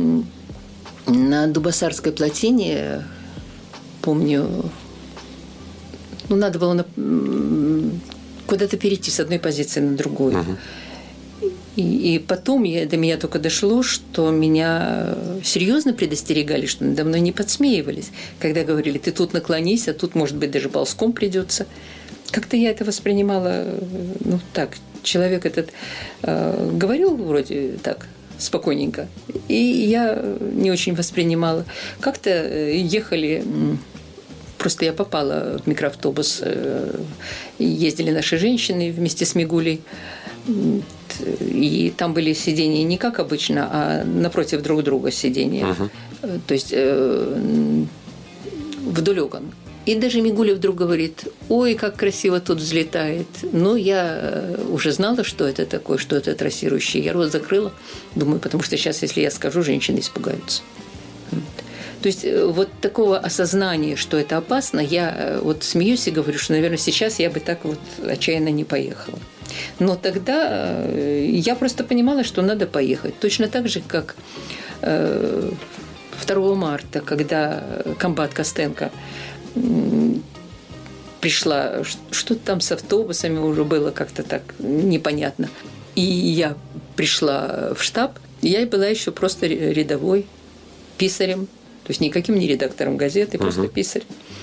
на 1.06 1.46
Дубасарской 1.46 2.12
плотине, 2.12 3.02
помню, 4.02 4.70
ну, 6.28 6.36
надо 6.36 6.58
было 6.58 6.74
на... 6.74 6.84
куда-то 8.46 8.76
перейти 8.76 9.10
с 9.10 9.18
одной 9.18 9.38
позиции 9.38 9.80
на 9.80 9.96
другую. 9.96 10.40
Угу. 10.40 10.56
И, 11.76 12.16
и 12.16 12.18
потом 12.18 12.64
я, 12.64 12.84
до 12.84 12.98
меня 12.98 13.16
только 13.16 13.38
дошло, 13.38 13.82
что 13.82 14.30
меня 14.30 15.16
серьезно 15.42 15.94
предостерегали, 15.94 16.66
что 16.66 16.84
надо 16.84 17.04
мной 17.04 17.20
не 17.20 17.32
подсмеивались, 17.32 18.10
когда 18.40 18.62
говорили, 18.62 18.98
ты 18.98 19.10
тут 19.10 19.32
наклонись, 19.32 19.88
а 19.88 19.94
тут, 19.94 20.14
может 20.14 20.36
быть, 20.36 20.50
даже 20.50 20.68
ползком 20.68 21.14
придется. 21.14 21.66
Как-то 22.30 22.56
я 22.56 22.70
это 22.70 22.84
воспринимала, 22.84 23.64
ну 24.20 24.40
так, 24.52 24.76
человек 25.02 25.46
этот 25.46 25.70
э, 26.22 26.70
говорил 26.72 27.16
вроде 27.16 27.78
так, 27.82 28.06
спокойненько, 28.38 29.08
и 29.48 29.54
я 29.54 30.22
не 30.52 30.70
очень 30.70 30.94
воспринимала. 30.94 31.64
Как-то 32.00 32.30
э, 32.30 32.76
ехали 32.76 33.44
Просто 34.58 34.84
я 34.84 34.92
попала 34.92 35.58
в 35.62 35.66
микроавтобус. 35.66 36.40
Э, 36.42 36.98
ездили 37.58 38.10
наши 38.10 38.38
женщины 38.38 38.90
вместе 38.90 39.24
с 39.24 39.34
Мигулей. 39.34 39.82
И 41.40 41.92
там 41.96 42.14
были 42.14 42.32
сиденья 42.32 42.84
не 42.84 42.98
как 42.98 43.18
обычно, 43.18 43.68
а 43.70 44.04
напротив 44.04 44.62
друг 44.62 44.82
друга 44.82 45.10
сиденья. 45.10 45.66
Угу. 45.66 45.90
То 46.46 46.54
есть 46.54 46.70
э, 46.72 47.84
вдоль 48.86 49.20
окон. 49.20 49.52
И 49.86 49.94
даже 49.94 50.20
Мигуля 50.20 50.54
вдруг 50.54 50.74
говорит, 50.74 51.24
ой, 51.48 51.74
как 51.74 51.96
красиво 51.96 52.40
тут 52.40 52.58
взлетает. 52.58 53.28
Но 53.52 53.76
я 53.76 54.18
э, 54.20 54.64
уже 54.68 54.90
знала, 54.90 55.22
что 55.22 55.46
это 55.46 55.64
такое, 55.64 55.96
что 55.96 56.16
это 56.16 56.34
трассирующий. 56.34 57.00
Я 57.00 57.12
рот 57.12 57.30
закрыла. 57.30 57.72
Думаю, 58.16 58.40
потому 58.40 58.64
что 58.64 58.76
сейчас, 58.76 59.02
если 59.02 59.20
я 59.20 59.30
скажу, 59.30 59.62
женщины 59.62 60.00
испугаются. 60.00 60.62
То 62.02 62.08
есть 62.08 62.24
вот 62.24 62.68
такого 62.80 63.18
осознания, 63.18 63.96
что 63.96 64.16
это 64.16 64.36
опасно, 64.36 64.80
я 64.80 65.38
вот 65.42 65.64
смеюсь 65.64 66.06
и 66.06 66.10
говорю, 66.10 66.38
что, 66.38 66.52
наверное, 66.52 66.78
сейчас 66.78 67.18
я 67.18 67.30
бы 67.30 67.40
так 67.40 67.64
вот 67.64 67.78
отчаянно 68.06 68.48
не 68.48 68.64
поехала. 68.64 69.18
Но 69.78 69.96
тогда 69.96 70.82
э, 70.84 71.26
я 71.30 71.54
просто 71.54 71.84
понимала, 71.84 72.24
что 72.24 72.42
надо 72.42 72.66
поехать. 72.66 73.18
Точно 73.20 73.48
так 73.48 73.68
же, 73.68 73.80
как 73.86 74.16
2 74.80 74.88
э, 74.90 76.54
марта, 76.54 77.00
когда 77.00 77.62
комбат 77.98 78.34
Костенко 78.34 78.90
пришла, 81.20 81.82
что-то 82.10 82.40
там 82.40 82.60
с 82.60 82.72
автобусами 82.72 83.38
уже 83.38 83.64
было 83.64 83.90
как-то 83.90 84.22
так 84.22 84.42
непонятно. 84.58 85.48
И 85.94 86.02
я 86.02 86.56
пришла 86.94 87.72
в 87.74 87.82
штаб, 87.82 88.18
я 88.42 88.64
была 88.66 88.86
еще 88.86 89.10
просто 89.10 89.46
рядовой 89.46 90.26
писарем, 90.98 91.46
то 91.46 91.90
есть 91.90 92.00
никаким 92.00 92.38
не 92.38 92.46
редактором 92.46 92.96
газеты, 92.96 93.38
просто 93.38 93.62
угу. 93.62 93.70
писарь. 93.70 94.02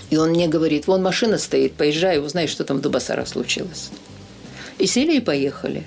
И 0.09 0.17
он 0.17 0.29
мне 0.29 0.47
говорит, 0.47 0.87
вон 0.87 1.01
машина 1.01 1.37
стоит, 1.37 1.73
поезжай, 1.73 2.19
узнай, 2.19 2.47
что 2.47 2.63
там 2.63 2.77
в 2.77 2.81
Дубасарах 2.81 3.27
случилось. 3.27 3.89
И 4.79 4.87
сели 4.87 5.17
и 5.17 5.19
поехали. 5.19 5.83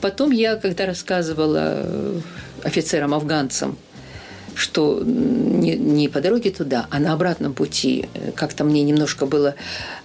Потом 0.00 0.30
я, 0.30 0.56
когда 0.56 0.86
рассказывала 0.86 1.82
э, 1.84 2.20
офицерам-афганцам, 2.62 3.78
что 4.54 5.02
не, 5.04 5.76
не 5.76 6.08
по 6.08 6.20
дороге 6.20 6.50
туда, 6.50 6.86
а 6.90 6.98
на 6.98 7.12
обратном 7.12 7.54
пути, 7.54 8.08
как-то 8.34 8.64
мне 8.64 8.82
немножко 8.82 9.26
было 9.26 9.54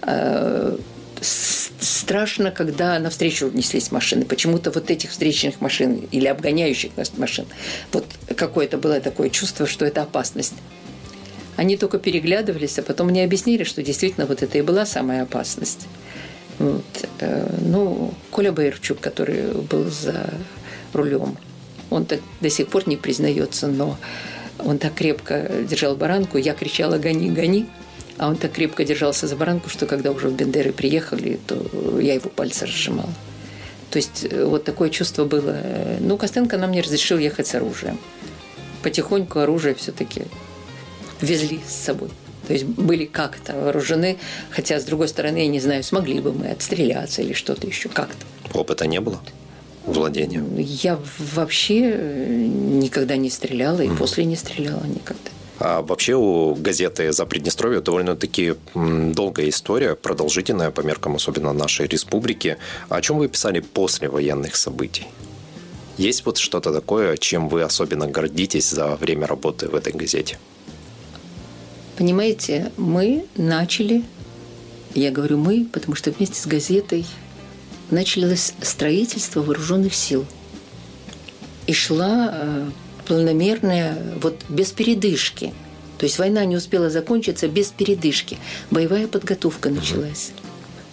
э, 0.02 0.76
страшно, 1.20 2.50
когда 2.50 2.98
навстречу 2.98 3.50
неслись 3.52 3.92
машины. 3.92 4.24
Почему-то 4.24 4.70
вот 4.70 4.90
этих 4.90 5.10
встречных 5.10 5.60
машин 5.60 6.08
или 6.10 6.26
обгоняющих 6.26 6.96
нас 6.96 7.12
машин, 7.16 7.46
вот 7.92 8.06
какое-то 8.36 8.78
было 8.78 9.00
такое 9.00 9.30
чувство, 9.30 9.66
что 9.66 9.84
это 9.84 10.02
опасность. 10.02 10.54
Они 11.56 11.76
только 11.76 11.98
переглядывались, 11.98 12.78
а 12.78 12.82
потом 12.82 13.08
мне 13.08 13.24
объяснили, 13.24 13.64
что 13.64 13.82
действительно 13.82 14.26
вот 14.26 14.42
это 14.42 14.56
и 14.58 14.62
была 14.62 14.86
самая 14.86 15.22
опасность. 15.22 15.86
Вот. 16.58 16.84
Э, 17.20 17.48
ну, 17.60 18.14
Коля 18.30 18.52
Байерчук, 18.52 19.00
который 19.00 19.52
был 19.52 19.84
за 19.90 20.30
рулем, 20.92 21.36
он 21.90 22.06
так 22.06 22.20
до 22.40 22.48
сих 22.50 22.68
пор 22.68 22.88
не 22.88 22.96
признается, 22.96 23.66
но 23.66 23.98
он 24.64 24.78
так 24.78 24.94
крепко 24.94 25.48
держал 25.68 25.96
баранку, 25.96 26.38
я 26.38 26.54
кричала 26.54 26.98
«гони, 26.98 27.30
гони», 27.30 27.66
а 28.18 28.28
он 28.28 28.36
так 28.36 28.52
крепко 28.52 28.84
держался 28.84 29.26
за 29.26 29.36
баранку, 29.36 29.70
что 29.70 29.86
когда 29.86 30.10
уже 30.10 30.28
в 30.28 30.34
Бендеры 30.34 30.72
приехали, 30.72 31.38
то 31.46 31.98
я 31.98 32.14
его 32.14 32.28
пальцы 32.28 32.66
разжимала. 32.66 33.08
То 33.90 33.96
есть 33.96 34.26
э, 34.30 34.44
вот 34.44 34.64
такое 34.64 34.90
чувство 34.90 35.24
было. 35.24 35.56
Ну, 36.00 36.16
Костенко 36.16 36.56
нам 36.58 36.70
не 36.70 36.82
разрешил 36.82 37.18
ехать 37.18 37.46
с 37.46 37.54
оружием. 37.54 37.98
Потихоньку 38.82 39.38
оружие 39.40 39.74
все-таки 39.74 40.24
везли 41.20 41.60
с 41.66 41.72
собой. 41.72 42.10
То 42.46 42.52
есть 42.52 42.64
были 42.64 43.04
как-то 43.04 43.54
вооружены, 43.54 44.18
хотя, 44.50 44.80
с 44.80 44.84
другой 44.84 45.08
стороны, 45.08 45.38
я 45.38 45.46
не 45.46 45.60
знаю, 45.60 45.82
смогли 45.82 46.20
бы 46.20 46.32
мы 46.32 46.48
отстреляться 46.48 47.22
или 47.22 47.32
что-то 47.32 47.66
еще 47.66 47.88
как-то. 47.88 48.26
Опыта 48.52 48.86
не 48.86 49.00
было? 49.00 49.20
Владения? 49.86 50.44
Я 50.58 50.98
вообще 51.18 52.46
никогда 52.48 53.16
не 53.16 53.30
стреляла 53.30 53.80
и 53.80 53.88
mm. 53.88 53.96
после 53.96 54.24
не 54.24 54.36
стреляла 54.36 54.84
никогда. 54.84 55.30
А 55.58 55.82
вообще 55.82 56.14
у 56.14 56.54
газеты 56.54 57.12
«За 57.12 57.26
Приднестровье» 57.26 57.80
довольно-таки 57.82 58.54
долгая 58.74 59.50
история, 59.50 59.94
продолжительная 59.94 60.70
по 60.70 60.80
меркам, 60.80 61.16
особенно 61.16 61.52
нашей 61.52 61.86
республики. 61.86 62.56
О 62.88 63.00
чем 63.02 63.18
вы 63.18 63.28
писали 63.28 63.60
после 63.60 64.08
военных 64.08 64.56
событий? 64.56 65.06
Есть 65.98 66.24
вот 66.24 66.38
что-то 66.38 66.72
такое, 66.72 67.18
чем 67.18 67.50
вы 67.50 67.62
особенно 67.62 68.06
гордитесь 68.06 68.70
за 68.70 68.96
время 68.96 69.26
работы 69.26 69.68
в 69.68 69.74
этой 69.74 69.92
газете? 69.92 70.38
Понимаете, 71.98 72.72
мы 72.78 73.26
начали, 73.36 74.04
я 74.94 75.10
говорю 75.10 75.36
мы, 75.36 75.66
потому 75.70 75.94
что 75.94 76.10
вместе 76.10 76.40
с 76.40 76.46
газетой 76.46 77.04
началось 77.90 78.52
строительство 78.62 79.42
вооруженных 79.42 79.94
сил. 79.94 80.26
И 81.66 81.72
шла 81.72 82.30
э, 82.32 82.70
планомерная, 83.06 83.96
вот 84.20 84.44
без 84.48 84.70
передышки. 84.72 85.52
То 85.98 86.06
есть 86.06 86.18
война 86.18 86.44
не 86.44 86.56
успела 86.56 86.90
закончиться 86.90 87.46
без 87.48 87.68
передышки. 87.68 88.38
Боевая 88.70 89.06
подготовка 89.06 89.68
началась. 89.68 90.32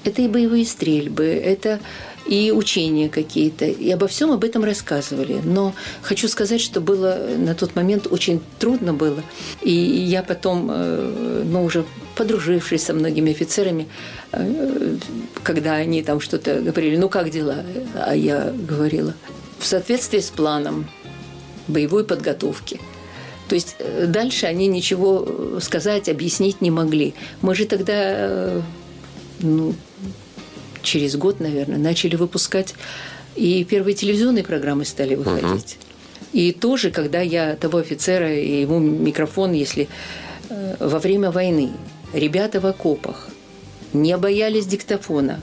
Это 0.03 0.21
и 0.21 0.27
боевые 0.27 0.65
стрельбы, 0.65 1.25
это 1.25 1.79
и 2.27 2.51
учения 2.51 3.10
какие-то, 3.10 3.65
и 3.65 3.89
обо 3.89 4.07
всем 4.07 4.31
об 4.31 4.43
этом 4.43 4.63
рассказывали. 4.63 5.39
Но 5.43 5.73
хочу 6.01 6.27
сказать, 6.27 6.62
что 6.62 6.81
было 6.81 7.19
на 7.38 7.55
тот 7.55 7.75
момент 7.75 8.07
очень 8.10 8.41
трудно 8.60 8.93
было. 8.93 9.23
И 9.62 9.71
я 9.71 10.23
потом, 10.23 10.69
э, 10.71 11.43
ну, 11.45 11.63
уже 11.63 11.86
подружившись 12.17 12.84
со 12.84 12.93
многими 12.93 13.32
офицерами, 13.32 13.88
э, 14.32 14.97
когда 15.43 15.75
они 15.75 16.01
там 16.03 16.19
что-то 16.19 16.62
говорили, 16.62 16.97
ну, 16.97 17.10
как 17.10 17.30
дела? 17.30 17.63
А 17.95 18.15
я 18.15 18.51
говорила, 18.51 19.13
в 19.60 19.65
соответствии 19.65 20.19
с 20.19 20.30
планом 20.30 20.89
боевой 21.67 22.03
подготовки. 22.03 22.80
То 23.47 23.56
есть 23.56 23.75
э, 23.80 24.06
дальше 24.08 24.45
они 24.45 24.67
ничего 24.67 25.60
сказать, 25.62 26.10
объяснить 26.10 26.62
не 26.62 26.71
могли. 26.71 27.13
Мы 27.41 27.56
же 27.56 27.65
тогда 27.65 28.62
ну, 29.39 29.75
через 30.82 31.15
год, 31.15 31.39
наверное, 31.39 31.77
начали 31.77 32.15
выпускать 32.15 32.73
и 33.36 33.63
первые 33.63 33.93
телевизионные 33.93 34.43
программы 34.43 34.84
стали 34.86 35.15
выходить. 35.15 35.77
Uh-huh. 35.77 35.88
И 36.34 36.51
тоже, 36.51 36.91
когда 36.91 37.21
я 37.21 37.56
того 37.56 37.80
офицера 37.80 38.34
и 38.34 38.62
ему 38.62 38.80
микрофон, 38.80 39.53
если 39.53 39.88
э, 40.49 40.75
во 40.80 40.99
время 40.99 41.32
войны 41.32 41.69
ребята 42.13 42.60
в 42.60 42.65
окопах, 42.65 43.30
не 43.93 44.17
боялись 44.17 44.65
диктофона, 44.65 45.41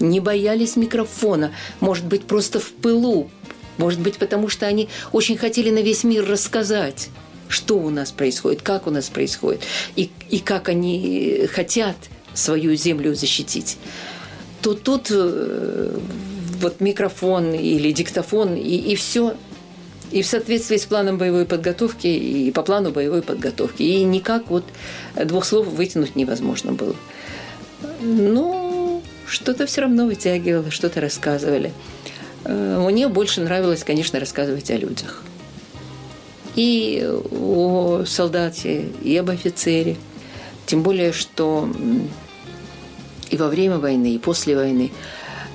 не 0.00 0.20
боялись 0.20 0.76
микрофона, 0.76 1.52
может 1.80 2.06
быть, 2.06 2.24
просто 2.24 2.60
в 2.60 2.72
пылу, 2.72 3.30
может 3.78 4.00
быть, 4.00 4.16
потому 4.16 4.48
что 4.48 4.66
они 4.66 4.88
очень 5.12 5.36
хотели 5.36 5.70
на 5.70 5.80
весь 5.80 6.04
мир 6.04 6.26
рассказать, 6.26 7.08
что 7.48 7.78
у 7.78 7.90
нас 7.90 8.10
происходит, 8.10 8.62
как 8.62 8.86
у 8.86 8.90
нас 8.90 9.08
происходит, 9.08 9.62
и, 9.96 10.10
и 10.30 10.38
как 10.38 10.68
они 10.68 11.46
хотят 11.52 11.96
свою 12.34 12.74
землю 12.74 13.14
защитить. 13.14 13.78
То 14.62 14.74
тут 14.74 15.08
э, 15.10 15.98
вот 16.60 16.80
микрофон 16.80 17.52
или 17.52 17.92
диктофон, 17.92 18.54
и, 18.54 18.76
и 18.76 18.94
все 18.94 19.34
и 20.12 20.22
в 20.22 20.26
соответствии 20.26 20.76
с 20.76 20.84
планом 20.84 21.16
боевой 21.16 21.46
подготовки, 21.46 22.06
и 22.06 22.50
по 22.50 22.62
плану 22.62 22.90
боевой 22.90 23.22
подготовки. 23.22 23.82
И 23.82 24.04
никак 24.04 24.50
вот 24.50 24.64
двух 25.16 25.44
слов 25.44 25.66
вытянуть 25.66 26.16
невозможно 26.16 26.72
было. 26.72 26.94
Но 28.00 29.02
что-то 29.26 29.66
все 29.66 29.82
равно 29.82 30.06
вытягивало, 30.06 30.70
что-то 30.70 31.00
рассказывали. 31.00 31.72
Э, 32.44 32.84
мне 32.86 33.08
больше 33.08 33.40
нравилось, 33.40 33.84
конечно, 33.84 34.20
рассказывать 34.20 34.70
о 34.70 34.76
людях. 34.76 35.22
И 36.54 37.08
о 37.30 38.04
солдате, 38.06 38.88
и 39.02 39.16
об 39.16 39.30
офицере. 39.30 39.96
Тем 40.66 40.82
более, 40.82 41.12
что 41.12 41.68
и 43.30 43.36
во 43.38 43.48
время 43.48 43.78
войны, 43.78 44.14
и 44.14 44.18
после 44.18 44.54
войны 44.54 44.92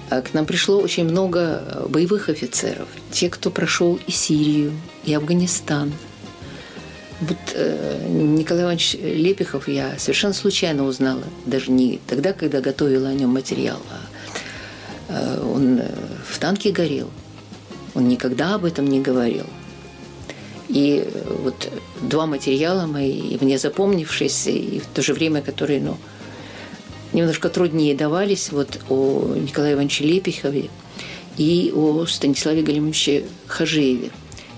к 0.09 0.33
нам 0.33 0.45
пришло 0.45 0.79
очень 0.79 1.03
много 1.05 1.85
боевых 1.89 2.29
офицеров. 2.29 2.87
Те, 3.11 3.29
кто 3.29 3.49
прошел 3.49 3.99
и 4.07 4.11
Сирию, 4.11 4.71
и 5.03 5.13
Афганистан. 5.13 5.91
Вот 7.19 7.37
э, 7.55 8.05
Николай 8.07 8.63
Иванович 8.63 8.93
Лепихов 9.01 9.67
я 9.67 9.97
совершенно 9.97 10.33
случайно 10.33 10.85
узнала. 10.85 11.23
Даже 11.45 11.71
не 11.71 11.99
тогда, 12.07 12.31
когда 12.33 12.61
готовила 12.61 13.09
о 13.09 13.13
нем 13.13 13.31
материал, 13.31 13.81
а 13.89 15.13
э, 15.13 15.41
он 15.41 15.79
э, 15.79 15.91
в 16.29 16.37
танке 16.37 16.71
горел. 16.71 17.09
Он 17.95 18.07
никогда 18.07 18.55
об 18.55 18.65
этом 18.65 18.85
не 18.85 19.01
говорил. 19.01 19.45
И 20.69 21.07
вот 21.41 21.69
два 22.01 22.25
материала 22.27 22.85
мои, 22.85 23.37
мне 23.41 23.57
запомнившиеся, 23.57 24.51
и 24.51 24.79
в 24.79 24.85
то 24.87 25.01
же 25.01 25.13
время, 25.13 25.41
которые, 25.41 25.81
ну, 25.81 25.97
немножко 27.13 27.49
труднее 27.49 27.95
давались 27.95 28.51
вот 28.51 28.79
о 28.89 29.33
Николае 29.35 29.73
Ивановиче 29.73 30.03
Лепихове 30.05 30.69
и 31.37 31.71
о 31.75 32.05
Станиславе 32.05 32.63
Галимовиче 32.63 33.25
Хажееве. 33.47 34.11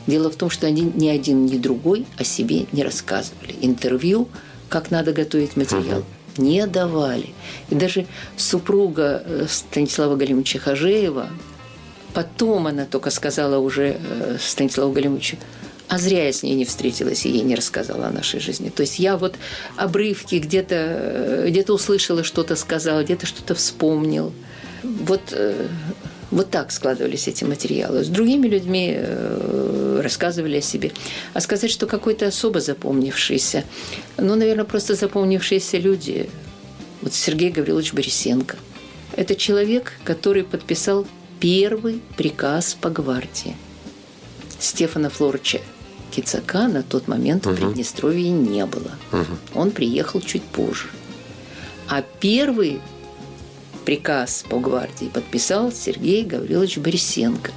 Дело 0.08 0.32
в 0.32 0.36
том, 0.36 0.50
что 0.50 0.66
они 0.66 0.82
ни 0.82 1.08
один, 1.08 1.46
ни 1.46 1.58
другой 1.58 2.06
о 2.18 2.24
себе 2.24 2.66
не 2.72 2.84
рассказывали. 2.84 3.54
Интервью, 3.62 4.28
как 4.70 4.92
надо 4.92 5.14
готовить 5.14 5.56
материал, 5.56 6.04
не 6.38 6.66
давали. 6.66 7.30
И 7.70 7.76
даже 7.76 8.08
супруга 8.38 9.22
э, 9.26 9.46
Станислава 9.48 10.16
Галимовича 10.16 10.60
Хажеева, 10.60 11.28
потом 12.14 12.68
она 12.68 12.86
только 12.86 13.12
сказала 13.12 13.60
уже 13.60 14.00
э, 14.00 14.38
Станиславу 14.40 14.92
Галимовичу, 14.94 15.38
а 15.90 15.98
зря 15.98 16.26
я 16.26 16.32
с 16.32 16.44
ней 16.44 16.54
не 16.54 16.66
встретилась 16.66 17.26
и 17.26 17.30
ей 17.30 17.42
не 17.42 17.56
рассказала 17.56 18.08
о 18.08 18.12
нашей 18.12 18.40
жизни. 18.40 18.70
То 18.70 18.82
есть 18.82 19.00
я 19.00 19.18
вот 19.18 19.36
обрывки 19.76 20.36
где-то 20.36 21.46
где 21.48 21.64
услышала, 21.64 22.24
что-то 22.24 22.56
сказала, 22.56 23.04
где-то 23.04 23.26
что-то 23.26 23.56
вспомнил. 23.56 24.32
Вот, 24.84 25.22
э, 25.32 25.68
вот 26.32 26.52
так 26.52 26.72
складывались 26.72 27.28
эти 27.28 27.44
материалы. 27.44 28.04
С 28.04 28.08
другими 28.08 28.48
людьми 28.48 28.94
э, 28.96 30.02
рассказывали 30.04 30.58
о 30.58 30.62
себе. 30.62 30.92
А 31.34 31.42
сказать, 31.42 31.72
что 31.72 31.88
какой-то 31.88 32.28
особо 32.28 32.62
запомнившийся, 32.62 33.64
ну, 34.18 34.36
наверное, 34.36 34.66
просто 34.66 34.94
запомнившиеся 34.94 35.78
люди. 35.78 36.30
Вот 37.02 37.14
Сергей 37.14 37.50
Гаврилович 37.50 37.94
Борисенко. 37.94 38.58
Это 39.16 39.36
человек, 39.36 39.94
который 40.04 40.44
подписал 40.44 41.08
первый 41.40 42.02
приказ 42.16 42.78
по 42.80 42.90
гвардии 42.90 43.56
Стефана 44.60 45.10
Флорча 45.10 45.62
Кицака 46.12 46.68
на 46.68 46.84
тот 46.84 47.08
момент 47.08 47.46
угу. 47.46 47.56
в 47.56 47.58
Приднестровье 47.58 48.30
не 48.30 48.66
было. 48.66 48.92
Угу. 49.12 49.60
Он 49.60 49.72
приехал 49.72 50.22
чуть 50.22 50.44
позже. 50.44 50.88
А 51.88 52.04
первый 52.20 52.82
приказ 53.86 54.46
по 54.48 54.60
гвардии 54.60 55.06
подписал 55.06 55.72
Сергей 55.72 56.24
Гаврилович 56.24 56.78
Борисенко, 56.78 57.52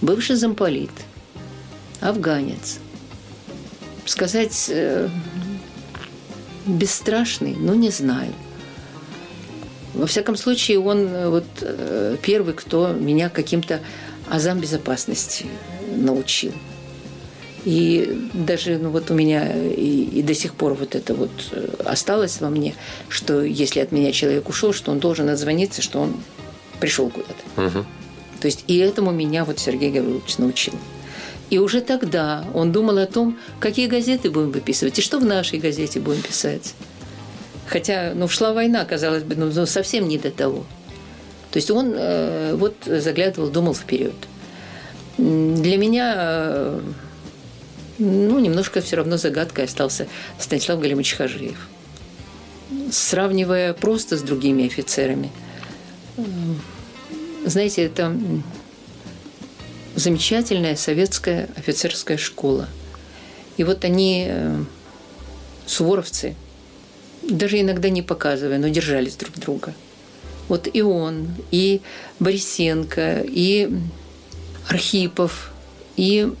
бывший 0.00 0.36
замполит, 0.36 0.90
афганец. 2.00 2.78
Сказать 4.06 4.66
э, 4.68 5.08
бесстрашный, 6.66 7.54
ну 7.56 7.74
не 7.74 7.90
знаю. 7.90 8.32
Во 9.94 10.06
всяком 10.06 10.36
случае, 10.36 10.80
он 10.80 11.06
э, 11.06 11.28
вот 11.28 11.44
э, 11.60 12.16
первый, 12.20 12.54
кто 12.54 12.92
меня 12.92 13.28
каким-то 13.28 13.80
азам 14.28 14.58
безопасности 14.60 15.46
научил. 15.94 16.52
И 17.64 18.28
даже 18.34 18.78
ну, 18.78 18.90
вот 18.90 19.10
у 19.10 19.14
меня 19.14 19.50
и, 19.54 20.04
и 20.04 20.22
до 20.22 20.34
сих 20.34 20.54
пор 20.54 20.74
вот 20.74 20.94
это 20.94 21.14
вот 21.14 21.30
э, 21.52 21.68
осталось 21.84 22.40
во 22.40 22.50
мне, 22.50 22.74
что 23.08 23.42
если 23.42 23.80
от 23.80 23.90
меня 23.90 24.12
человек 24.12 24.48
ушел, 24.50 24.74
что 24.74 24.92
он 24.92 24.98
должен 24.98 25.28
отзвониться, 25.30 25.80
что 25.80 26.00
он 26.00 26.14
пришел 26.78 27.08
куда-то. 27.08 27.62
Угу. 27.62 27.86
То 28.40 28.46
есть 28.46 28.64
и 28.66 28.76
этому 28.76 29.12
меня 29.12 29.46
вот 29.46 29.58
Сергей 29.58 29.90
Гаврилович 29.90 30.36
научил. 30.36 30.74
И 31.48 31.58
уже 31.58 31.80
тогда 31.80 32.44
он 32.52 32.72
думал 32.72 32.98
о 32.98 33.06
том, 33.06 33.38
какие 33.60 33.86
газеты 33.86 34.30
будем 34.30 34.50
выписывать, 34.50 34.98
и 34.98 35.02
что 35.02 35.18
в 35.18 35.24
нашей 35.24 35.58
газете 35.58 36.00
будем 36.00 36.20
писать. 36.20 36.74
Хотя, 37.66 38.12
ну, 38.14 38.28
шла 38.28 38.52
война, 38.52 38.84
казалось 38.84 39.22
бы, 39.22 39.36
ну, 39.36 39.50
ну 39.54 39.64
совсем 39.64 40.06
не 40.06 40.18
до 40.18 40.30
того. 40.30 40.64
То 41.50 41.56
есть 41.58 41.70
он 41.70 41.94
э, 41.96 42.54
вот 42.56 42.74
заглядывал, 42.84 43.48
думал 43.48 43.74
вперед. 43.74 44.14
Для 45.16 45.78
меня 45.78 46.14
э, 46.16 46.80
ну, 47.98 48.38
немножко 48.38 48.80
все 48.80 48.96
равно 48.96 49.16
загадкой 49.16 49.64
остался 49.64 50.06
Станислав 50.38 50.80
Галимович 50.80 51.14
Хажиев. 51.14 51.68
Сравнивая 52.90 53.72
просто 53.72 54.16
с 54.16 54.22
другими 54.22 54.66
офицерами, 54.66 55.30
знаете, 57.44 57.84
это 57.84 58.16
замечательная 59.94 60.76
советская 60.76 61.48
офицерская 61.56 62.16
школа. 62.16 62.68
И 63.56 63.64
вот 63.64 63.84
они, 63.84 64.26
э, 64.28 64.64
суворовцы, 65.66 66.34
даже 67.22 67.60
иногда 67.60 67.88
не 67.88 68.02
показывая, 68.02 68.58
но 68.58 68.68
держались 68.68 69.16
друг 69.16 69.34
друга. 69.36 69.72
Вот 70.48 70.68
и 70.72 70.82
он, 70.82 71.28
и 71.50 71.80
Борисенко, 72.18 73.24
и 73.24 73.70
Архипов, 74.68 75.52
и 75.96 76.32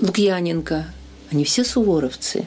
Лукьяненко, 0.00 0.86
они 1.30 1.44
все 1.44 1.64
суворовцы. 1.64 2.46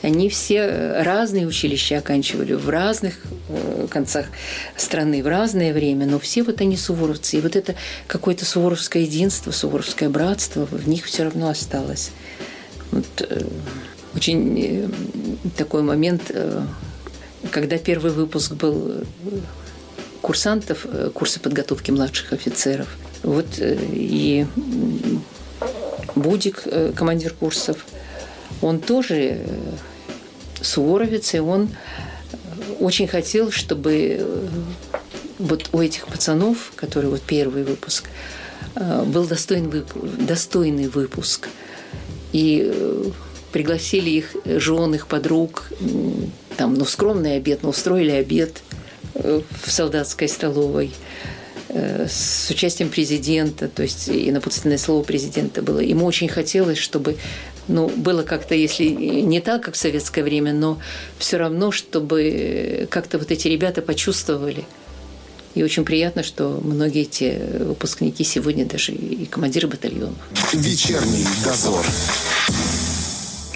Они 0.00 0.28
все 0.28 0.58
э, 0.58 1.02
разные 1.02 1.46
училища 1.46 1.98
оканчивали 1.98 2.52
в 2.52 2.68
разных 2.68 3.14
э, 3.48 3.88
концах 3.90 4.26
страны, 4.76 5.22
в 5.22 5.26
разное 5.26 5.72
время, 5.72 6.06
но 6.06 6.20
все 6.20 6.44
вот 6.44 6.60
они 6.60 6.76
суворовцы. 6.76 7.38
И 7.38 7.40
вот 7.40 7.56
это 7.56 7.74
какое-то 8.06 8.44
суворовское 8.44 9.02
единство, 9.02 9.50
суворовское 9.50 10.08
братство 10.08 10.66
в 10.66 10.88
них 10.88 11.04
все 11.04 11.24
равно 11.24 11.48
осталось. 11.48 12.12
Вот, 12.92 13.06
э, 13.28 13.42
очень 14.14 14.90
такой 15.56 15.82
момент, 15.82 16.32
когда 17.50 17.78
первый 17.78 18.10
выпуск 18.10 18.52
был 18.52 19.04
курсантов, 20.22 20.86
курсы 21.12 21.40
подготовки 21.40 21.90
младших 21.90 22.32
офицеров. 22.32 22.88
Вот 23.22 23.46
и 23.60 24.46
Будик, 26.20 26.62
э, 26.66 26.92
командир 26.94 27.32
курсов, 27.32 27.84
он 28.62 28.80
тоже 28.80 29.14
э, 29.16 29.46
суворовец, 30.60 31.34
и 31.34 31.38
он 31.38 31.68
э, 31.68 32.36
очень 32.80 33.06
хотел, 33.08 33.50
чтобы 33.50 34.26
вот 35.38 35.68
у 35.72 35.80
этих 35.80 36.06
пацанов, 36.06 36.72
которые 36.74 37.10
вот 37.10 37.22
первый 37.22 37.62
выпуск, 37.62 38.08
был 38.74 39.24
достойный, 39.24 40.88
выпуск. 40.88 41.48
И 42.32 42.72
пригласили 43.52 44.10
их 44.10 44.36
жен, 44.44 44.94
их 44.94 45.06
подруг, 45.06 45.70
там, 46.56 46.74
ну, 46.74 46.84
скромный 46.84 47.36
обед, 47.36 47.62
но 47.62 47.70
устроили 47.70 48.10
обед 48.10 48.62
в 49.14 49.70
солдатской 49.70 50.28
столовой– 50.28 50.92
с 51.68 52.50
участием 52.50 52.88
президента, 52.88 53.68
то 53.68 53.82
есть 53.82 54.08
и 54.08 54.30
напутственное 54.30 54.78
слово 54.78 55.02
президента 55.02 55.62
было. 55.62 55.80
Ему 55.80 56.06
очень 56.06 56.28
хотелось, 56.28 56.78
чтобы 56.78 57.16
ну, 57.68 57.88
было 57.88 58.22
как-то, 58.22 58.54
если 58.54 58.84
не 58.86 59.40
так, 59.40 59.62
как 59.62 59.74
в 59.74 59.78
советское 59.78 60.22
время, 60.22 60.52
но 60.52 60.78
все 61.18 61.36
равно, 61.36 61.70
чтобы 61.70 62.88
как-то 62.90 63.18
вот 63.18 63.30
эти 63.30 63.48
ребята 63.48 63.82
почувствовали. 63.82 64.64
И 65.54 65.62
очень 65.62 65.84
приятно, 65.84 66.22
что 66.22 66.60
многие 66.62 67.02
эти 67.02 67.38
выпускники 67.64 68.24
сегодня 68.24 68.64
даже 68.64 68.92
и 68.92 69.26
командиры 69.26 69.66
батальонов. 69.66 70.16
Вечерний 70.52 71.26
дозор. 71.44 71.84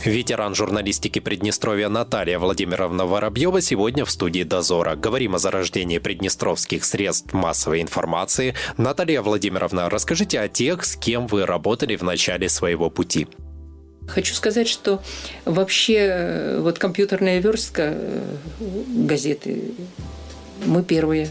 Ветеран 0.05 0.55
журналистики 0.57 1.21
Приднестровья 1.21 1.89
Наталья 1.89 2.41
Владимировна 2.41 3.07
Воробьева 3.07 3.61
сегодня 3.61 4.05
в 4.05 4.11
студии 4.11 4.43
«Дозора». 4.43 4.97
Говорим 4.97 5.37
о 5.37 5.39
зарождении 5.39 5.99
приднестровских 5.99 6.85
средств 6.85 7.33
массовой 7.33 7.83
информации. 7.83 8.55
Наталья 8.77 9.23
Владимировна, 9.23 9.89
расскажите 9.89 10.41
о 10.41 10.49
тех, 10.49 10.85
с 10.85 10.97
кем 10.97 11.29
вы 11.29 11.47
работали 11.47 11.95
в 11.95 12.03
начале 12.03 12.49
своего 12.49 12.91
пути. 12.91 13.29
Хочу 14.09 14.35
сказать, 14.35 14.67
что 14.67 15.01
вообще 15.45 15.99
э, 15.99 16.61
вот 16.61 16.81
компьютерная 16.81 17.39
верстка 17.39 17.95
э, 17.95 18.23
газеты 18.89 19.73
мы 20.67 20.83
первые. 20.83 21.31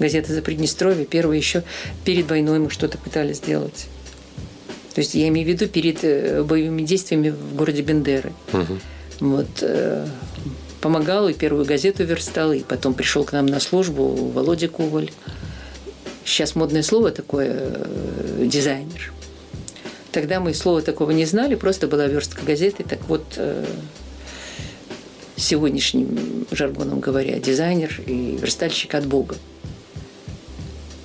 Газета 0.00 0.32
за 0.32 0.42
Приднестровье 0.42 1.06
первые 1.06 1.38
еще 1.38 1.62
перед 2.04 2.28
войной 2.28 2.58
мы 2.58 2.70
что-то 2.70 2.98
пытались 2.98 3.36
сделать. 3.36 3.86
То 4.98 5.00
есть 5.00 5.14
я 5.14 5.28
имею 5.28 5.46
в 5.46 5.48
виду 5.48 5.68
перед 5.68 6.02
э, 6.02 6.42
боевыми 6.42 6.82
действиями 6.82 7.30
в 7.30 7.54
городе 7.54 7.82
Бендеры. 7.82 8.32
Угу. 8.52 8.78
Вот, 9.20 9.46
э, 9.60 10.04
помогал 10.80 11.28
и 11.28 11.34
первую 11.34 11.64
газету 11.64 12.02
верстал, 12.02 12.52
и 12.52 12.64
потом 12.64 12.94
пришел 12.94 13.22
к 13.22 13.30
нам 13.30 13.46
на 13.46 13.60
службу 13.60 14.08
Володя 14.08 14.66
Коваль. 14.66 15.12
Сейчас 16.24 16.56
модное 16.56 16.82
слово 16.82 17.12
такое 17.12 17.76
э, 17.76 18.46
дизайнер. 18.46 19.12
Тогда 20.10 20.40
мы 20.40 20.52
слова 20.52 20.82
такого 20.82 21.12
не 21.12 21.26
знали, 21.26 21.54
просто 21.54 21.86
была 21.86 22.08
верстка 22.08 22.44
газеты. 22.44 22.82
Так 22.82 22.98
вот, 23.06 23.38
сегодняшним 25.36 26.44
жаргоном 26.50 26.98
говоря, 26.98 27.38
дизайнер 27.38 28.00
и 28.04 28.36
верстальщик 28.36 28.96
от 28.96 29.06
Бога. 29.06 29.36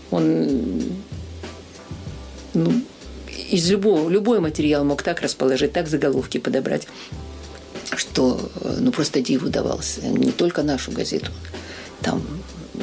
Он 0.10 0.82
ну, 2.56 2.82
из 3.54 3.70
любого, 3.70 4.10
любой 4.10 4.39
материал 4.39 4.84
мог 4.84 5.04
так 5.04 5.22
расположить, 5.22 5.74
так 5.74 5.88
заголовки 5.88 6.39
подобрать, 6.39 6.88
что 7.96 8.50
ну, 8.80 8.92
просто 8.92 9.22
диву 9.22 9.50
давался. 9.50 10.02
Не 10.02 10.32
только 10.32 10.63
нашу 10.63 10.92
газету, 10.92 11.32
там 12.02 12.24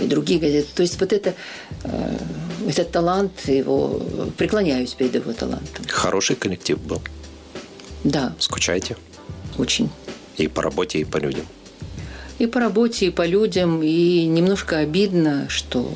и 0.00 0.06
другие 0.06 0.38
газеты. 0.38 0.68
То 0.74 0.82
есть 0.82 1.00
вот 1.00 1.12
это, 1.12 1.34
э, 1.82 2.18
этот 2.68 2.92
талант, 2.92 3.32
его 3.48 4.00
преклоняюсь 4.36 4.94
перед 4.94 5.16
его 5.16 5.32
талантом. 5.32 5.84
Хороший 5.88 6.36
коллектив 6.36 6.78
был. 6.80 7.02
Да. 8.04 8.32
Скучаете? 8.38 8.96
Очень. 9.58 9.90
И 10.36 10.46
по 10.46 10.62
работе, 10.62 11.00
и 11.00 11.04
по 11.04 11.16
людям. 11.16 11.46
И 12.38 12.46
по 12.46 12.60
работе, 12.60 13.06
и 13.06 13.10
по 13.10 13.26
людям. 13.26 13.82
И 13.82 14.24
немножко 14.26 14.78
обидно, 14.78 15.46
что... 15.48 15.92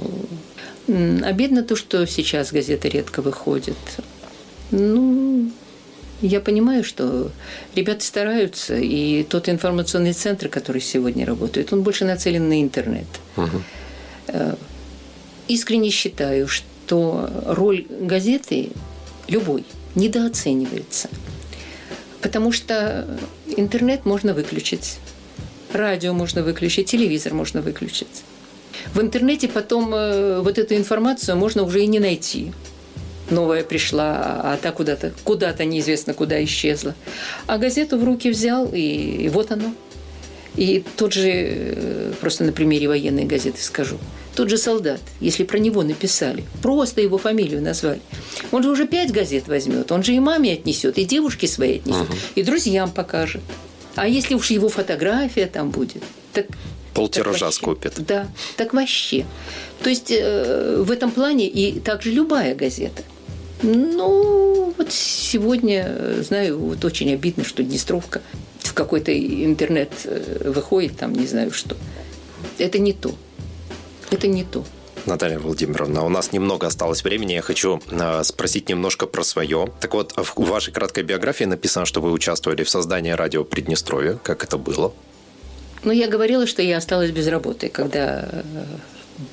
Обидно 0.87 1.63
то, 1.63 1.77
что 1.77 2.07
сейчас 2.07 2.53
газеты 2.53 2.89
редко 2.89 3.23
выходят. 3.23 3.77
Ну, 4.77 5.51
я 6.21 6.41
понимаю, 6.41 6.85
что 6.85 7.31
ребята 7.75 8.05
стараются, 8.05 8.77
и 8.77 9.25
тот 9.25 9.49
информационный 9.49 10.13
центр, 10.13 10.49
который 10.49 10.81
сегодня 10.81 11.27
работает, 11.27 11.73
он 11.73 11.83
больше 11.83 12.05
нацелен 12.05 12.49
на 12.49 12.61
интернет. 12.61 13.07
Угу. 13.37 14.57
Искренне 15.49 15.91
считаю, 15.91 16.49
что 16.49 17.31
роль 17.47 17.87
газеты 18.01 18.71
любой 19.29 19.65
недооценивается. 19.95 21.09
Потому 22.21 22.53
что 22.53 23.07
интернет 23.57 24.07
можно 24.07 24.33
выключить, 24.33 24.99
радио 25.73 26.15
можно 26.15 26.43
выключить, 26.43 26.87
телевизор 26.87 27.35
можно 27.35 27.61
выключить. 27.61 28.25
В 28.95 29.01
интернете 29.01 29.49
потом 29.49 29.95
э, 29.95 30.41
вот 30.41 30.59
эту 30.59 30.75
информацию 30.75 31.37
можно 31.37 31.63
уже 31.63 31.83
и 31.83 31.87
не 31.87 32.01
найти 32.01 32.53
новая 33.31 33.65
пришла, 33.65 34.41
а 34.43 34.59
та 34.61 34.73
куда-то, 34.73 35.13
куда-то 35.25 35.65
неизвестно 35.65 36.15
куда 36.15 36.43
исчезла. 36.45 36.95
А 37.47 37.59
газету 37.59 37.99
в 37.99 38.05
руки 38.05 38.31
взял, 38.31 38.69
и, 38.73 38.81
и 39.25 39.29
вот 39.29 39.51
оно. 39.51 39.75
И 40.57 40.85
тот 40.97 41.13
же, 41.13 41.31
э, 41.31 42.13
просто 42.21 42.45
на 42.45 42.53
примере 42.53 42.89
военной 42.89 43.25
газеты 43.25 43.61
скажу, 43.61 43.99
тот 44.37 44.51
же 44.51 44.57
солдат, 44.57 45.01
если 45.21 45.45
про 45.45 45.59
него 45.59 45.83
написали, 45.83 46.45
просто 46.63 47.01
его 47.01 47.19
фамилию 47.19 47.61
назвали, 47.61 48.01
он 48.53 48.63
же 48.63 48.71
уже 48.71 48.87
пять 48.87 49.13
газет 49.13 49.49
возьмет, 49.49 49.91
он 49.91 50.05
же 50.05 50.15
и 50.15 50.21
маме 50.21 50.53
отнесет, 50.53 50.99
и 50.99 51.05
девушке 51.05 51.49
своей 51.49 51.79
отнесет, 51.79 52.09
угу. 52.09 52.17
и 52.37 52.43
друзьям 52.43 52.91
покажет. 52.91 53.43
А 53.97 54.07
если 54.09 54.35
уж 54.35 54.51
его 54.51 54.69
фотография 54.69 55.47
там 55.47 55.71
будет, 55.71 56.03
так 56.33 56.47
Полтиража 56.95 57.51
скупит. 57.51 57.95
Да, 58.07 58.29
так 58.57 58.73
вообще. 58.73 59.27
То 59.83 59.91
есть 59.91 60.13
э, 60.13 60.77
в 60.79 60.93
этом 60.93 61.11
плане 61.11 61.49
и 61.49 61.81
также 61.81 62.13
любая 62.13 62.55
газета. 62.55 63.03
Ну, 63.65 64.75
вот 64.77 64.93
сегодня, 64.93 66.23
знаю, 66.23 66.59
вот 66.59 66.85
очень 66.85 67.13
обидно, 67.15 67.45
что 67.45 67.63
Днестровка 67.63 68.21
в 68.59 68.75
какой-то 68.75 69.17
интернет 69.17 69.91
э, 70.05 70.51
выходит, 70.51 70.99
там 70.99 71.15
не 71.15 71.27
знаю 71.27 71.51
что. 71.51 71.77
Это 72.59 72.79
не 72.79 72.93
то. 72.93 73.15
Это 74.11 74.27
не 74.27 74.45
то. 74.45 74.65
Наталья 75.07 75.39
Владимировна, 75.39 76.05
у 76.05 76.09
нас 76.11 76.33
немного 76.33 76.67
осталось 76.67 77.05
времени. 77.05 77.33
Я 77.33 77.43
хочу 77.43 77.81
э, 77.91 78.23
спросить 78.25 78.69
немножко 78.69 79.07
про 79.07 79.25
свое. 79.25 79.71
Так 79.81 79.95
вот, 79.95 80.13
в 80.15 80.45
вашей 80.45 80.73
краткой 80.73 81.05
биографии 81.05 81.45
написано, 81.45 81.87
что 81.87 82.03
вы 82.03 82.13
участвовали 82.13 82.65
в 82.65 82.69
создании 82.69 83.13
радио 83.13 83.45
Приднестровья. 83.45 84.19
Как 84.23 84.45
это 84.45 84.59
было? 84.59 84.93
Ну, 85.85 85.93
я 85.93 86.09
говорила, 86.09 86.47
что 86.47 86.61
я 86.61 86.77
осталась 86.77 87.11
без 87.13 87.29
работы, 87.29 87.71
когда 87.71 88.29
э, 88.31 88.43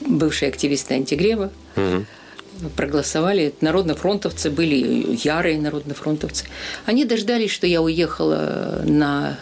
бывшие 0.02 0.50
активисты 0.50 0.94
антигрева 0.94 1.52
угу. 1.76 2.06
Проголосовали. 2.70 3.54
Народнофронтовцы 3.62 4.50
были, 4.50 5.18
ярые 5.24 5.60
народнофронтовцы. 5.60 6.46
Они 6.86 7.06
дождались, 7.06 7.52
что 7.52 7.68
я 7.68 7.82
уехала 7.82 8.82
на 8.86 9.40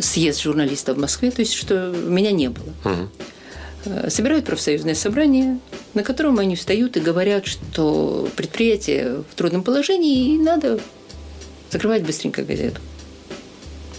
съезд 0.00 0.42
журналистов 0.42 0.96
в 0.96 1.00
Москве, 1.00 1.30
то 1.30 1.40
есть, 1.40 1.54
что 1.54 1.94
меня 2.06 2.30
не 2.30 2.48
было. 2.48 2.72
Угу. 2.84 4.10
Собирают 4.10 4.44
профсоюзное 4.44 4.94
собрание, 4.94 5.60
на 5.94 6.02
котором 6.02 6.38
они 6.38 6.56
встают 6.56 6.96
и 6.96 7.00
говорят, 7.00 7.46
что 7.46 8.28
предприятие 8.36 9.22
в 9.30 9.34
трудном 9.34 9.62
положении, 9.62 10.34
и 10.34 10.38
надо 10.38 10.80
закрывать 11.70 12.02
быстренько 12.02 12.42
газету. 12.42 12.80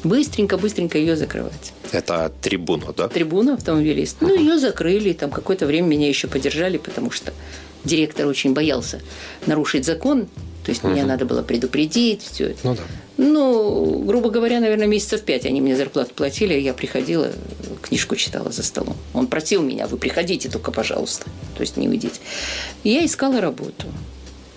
Быстренько-быстренько 0.03 0.97
ее 0.97 1.15
закрывать. 1.15 1.73
Это 1.91 2.31
трибуна, 2.41 2.93
да? 2.95 3.09
Трибуна 3.09 3.55
автомобилист. 3.55 4.17
Ну, 4.21 4.33
ее 4.33 4.57
закрыли, 4.57 5.13
там 5.13 5.29
какое-то 5.29 5.65
время 5.65 5.87
меня 5.87 6.07
еще 6.07 6.27
поддержали, 6.27 6.77
потому 6.77 7.11
что 7.11 7.33
директор 7.83 8.27
очень 8.27 8.53
боялся 8.53 9.01
нарушить 9.45 9.85
закон. 9.85 10.27
То 10.63 10.71
есть 10.71 10.83
угу. 10.83 10.93
меня 10.93 11.05
надо 11.05 11.25
было 11.25 11.41
предупредить, 11.41 12.21
все 12.21 12.49
это. 12.49 12.59
Ну 12.63 12.75
да. 12.75 12.83
Ну, 13.17 14.03
грубо 14.05 14.29
говоря, 14.29 14.61
наверное, 14.61 14.87
месяцев 14.87 15.23
пять 15.23 15.45
они 15.45 15.59
мне 15.59 15.75
зарплату 15.75 16.13
платили, 16.15 16.53
а 16.53 16.57
я 16.57 16.73
приходила, 16.73 17.29
книжку 17.81 18.15
читала 18.15 18.49
за 18.51 18.63
столом. 18.63 18.95
Он 19.13 19.27
просил 19.27 19.61
меня, 19.61 19.87
вы 19.87 19.97
приходите 19.97 20.47
только, 20.49 20.71
пожалуйста. 20.71 21.25
То 21.55 21.61
есть 21.61 21.75
не 21.75 21.89
уйдите. 21.89 22.21
И 22.85 22.91
я 22.91 23.05
искала 23.05 23.41
работу. 23.41 23.87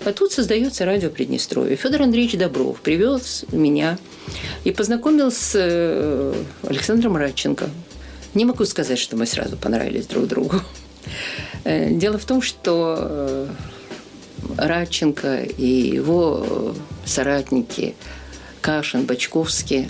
А 0.04 0.12
тут 0.12 0.32
создается 0.32 0.85
радио 0.85 1.11
Приднестровье. 1.11 1.76
Федор 1.76 2.02
Андреевич 2.02 2.38
Добров 2.38 2.80
привез 2.80 3.44
меня 3.50 3.98
и 4.62 4.70
познакомил 4.70 5.32
с 5.32 5.52
э, 5.54 6.35
Александром 6.62 7.16
Радченко. 7.16 7.68
Не 8.35 8.44
могу 8.44 8.64
сказать, 8.64 8.98
что 8.98 9.16
мы 9.16 9.26
сразу 9.26 9.56
понравились 9.56 10.06
друг 10.06 10.26
другу. 10.26 10.61
Э, 11.64 11.90
дело 11.90 12.18
в 12.18 12.25
том, 12.25 12.42
что 12.42 12.96
э, 12.98 13.48
Радченко 14.57 15.42
и 15.42 15.66
его 15.66 16.75
соратники 17.05 17.94
Кашин, 18.61 19.05
Бачковский, 19.05 19.88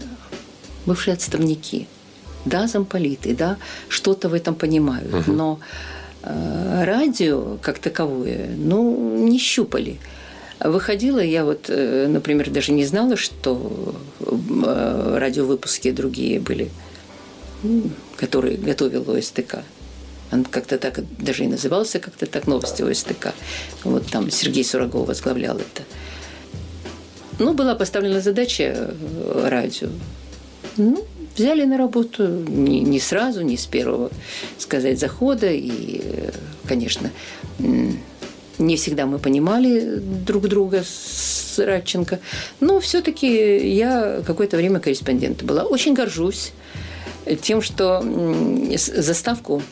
бывшие 0.87 1.15
отставники, 1.15 1.87
да, 2.45 2.67
замполиты, 2.67 3.35
да, 3.35 3.57
что-то 3.89 4.29
в 4.29 4.35
этом 4.35 4.55
понимают, 4.55 5.13
угу. 5.13 5.33
но 5.33 5.61
Э, 6.23 6.85
радио 6.85 7.59
как 7.61 7.79
таковое, 7.79 8.51
ну, 8.57 9.27
не 9.27 9.39
щупали. 9.39 9.99
Выходила 10.61 11.19
я 11.19 11.45
вот, 11.45 11.67
э, 11.69 12.07
например, 12.07 12.51
даже 12.51 12.71
не 12.73 12.85
знала, 12.85 13.17
что 13.17 13.97
э, 14.21 15.17
радиовыпуски 15.19 15.91
другие 15.91 16.39
были, 16.39 16.71
которые 18.17 18.57
готовил 18.57 19.11
ОСТК. 19.17 19.65
Он 20.33 20.45
как-то 20.45 20.79
так 20.79 21.01
даже 21.19 21.45
и 21.45 21.47
назывался, 21.47 21.99
как-то 21.99 22.27
так 22.27 22.47
новости 22.47 22.83
ОСТК. 22.83 23.35
Вот 23.85 24.07
там 24.07 24.31
Сергей 24.31 24.65
Сурагов 24.65 25.09
возглавлял 25.09 25.57
это. 25.57 25.83
Ну, 27.39 27.53
была 27.53 27.75
поставлена 27.75 28.21
задача 28.21 28.95
радио. 29.45 29.89
Ну, 30.77 31.05
взяли 31.37 31.65
на 31.65 31.77
работу 31.77 32.27
не, 32.27 32.81
не 32.81 32.99
сразу, 32.99 33.43
не 33.43 33.57
с 33.57 33.67
первого, 33.67 34.11
сказать, 34.59 34.99
захода. 34.99 35.51
И, 35.51 36.01
конечно, 36.67 37.11
не 37.59 38.77
всегда 38.77 39.07
мы 39.07 39.19
понимали 39.19 39.99
друг 39.99 40.49
друга 40.49 40.83
с 40.85 41.59
Радченко. 41.59 42.21
Но 42.61 42.81
все-таки 42.81 43.69
я 43.75 44.23
какое-то 44.27 44.57
время 44.57 44.81
корреспондент 44.81 45.43
была. 45.43 45.65
Очень 45.65 45.93
горжусь 45.95 46.53
тем, 47.43 47.61
что 47.61 48.03
заставку 48.77 49.63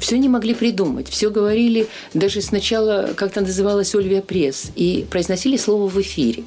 все 0.00 0.18
не 0.18 0.28
могли 0.28 0.54
придумать. 0.54 1.08
Все 1.08 1.30
говорили, 1.30 1.86
даже 2.14 2.40
сначала 2.40 3.10
как-то 3.14 3.42
называлась 3.42 3.94
Ольвия 3.94 4.22
Пресс, 4.22 4.72
и 4.74 5.06
произносили 5.08 5.56
слово 5.56 5.88
в 5.88 6.00
эфире. 6.00 6.44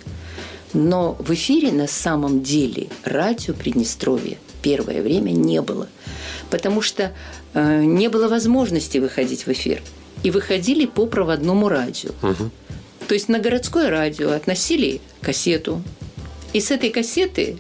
Но 0.74 1.16
в 1.20 1.32
эфире 1.34 1.72
на 1.72 1.88
самом 1.88 2.42
деле 2.42 2.88
радио 3.04 3.54
Приднестровье 3.54 4.38
первое 4.64 5.02
время 5.02 5.30
не 5.30 5.62
было, 5.62 5.88
потому 6.50 6.82
что 6.82 7.14
э, 7.54 7.84
не 7.84 8.08
было 8.08 8.28
возможности 8.28 8.98
выходить 8.98 9.46
в 9.46 9.52
эфир. 9.52 9.82
И 10.24 10.32
выходили 10.32 10.86
по 10.86 11.06
проводному 11.06 11.70
радио. 11.70 12.12
Угу. 12.24 12.50
То 13.08 13.14
есть 13.14 13.30
на 13.30 13.40
городское 13.40 13.90
радио 13.90 14.32
относили 14.32 15.02
кассету, 15.22 15.84
и 16.54 16.60
с 16.60 16.72
этой 16.72 16.90
кассеты 16.90 17.58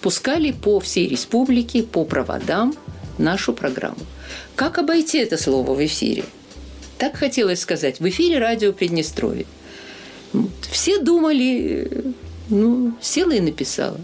пускали 0.00 0.52
по 0.52 0.78
всей 0.80 1.08
республике, 1.08 1.82
по 1.82 2.04
проводам 2.04 2.74
нашу 3.18 3.52
программу. 3.52 3.98
Как 4.56 4.78
обойти 4.78 5.18
это 5.18 5.36
слово 5.36 5.74
в 5.74 5.84
эфире? 5.84 6.24
Так 6.98 7.16
хотелось 7.16 7.60
сказать. 7.60 7.98
В 7.98 8.08
эфире 8.08 8.38
радио 8.38 8.72
Приднестровье. 8.72 9.46
Все 10.70 10.98
думали, 10.98 12.14
ну, 12.48 12.96
села 13.00 13.32
и 13.32 13.40
написала. 13.40 14.00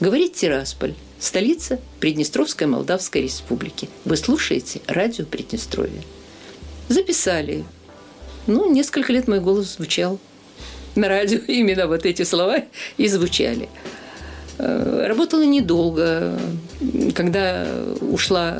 Говорит 0.00 0.34
Тирасполь, 0.34 0.94
столица 1.18 1.80
Приднестровской 2.00 2.66
Молдавской 2.66 3.22
Республики. 3.22 3.88
Вы 4.04 4.16
слушаете 4.16 4.80
радио 4.86 5.24
Приднестровье. 5.24 6.02
Записали. 6.88 7.64
Ну, 8.46 8.72
несколько 8.72 9.12
лет 9.12 9.28
мой 9.28 9.40
голос 9.40 9.76
звучал 9.76 10.18
на 10.96 11.08
радио. 11.08 11.38
Именно 11.46 11.86
вот 11.86 12.04
эти 12.04 12.22
слова 12.22 12.64
и 12.96 13.08
звучали. 13.08 13.68
Э, 14.58 15.06
работала 15.06 15.44
недолго. 15.44 16.38
Когда 17.14 17.66
ушла, 18.00 18.58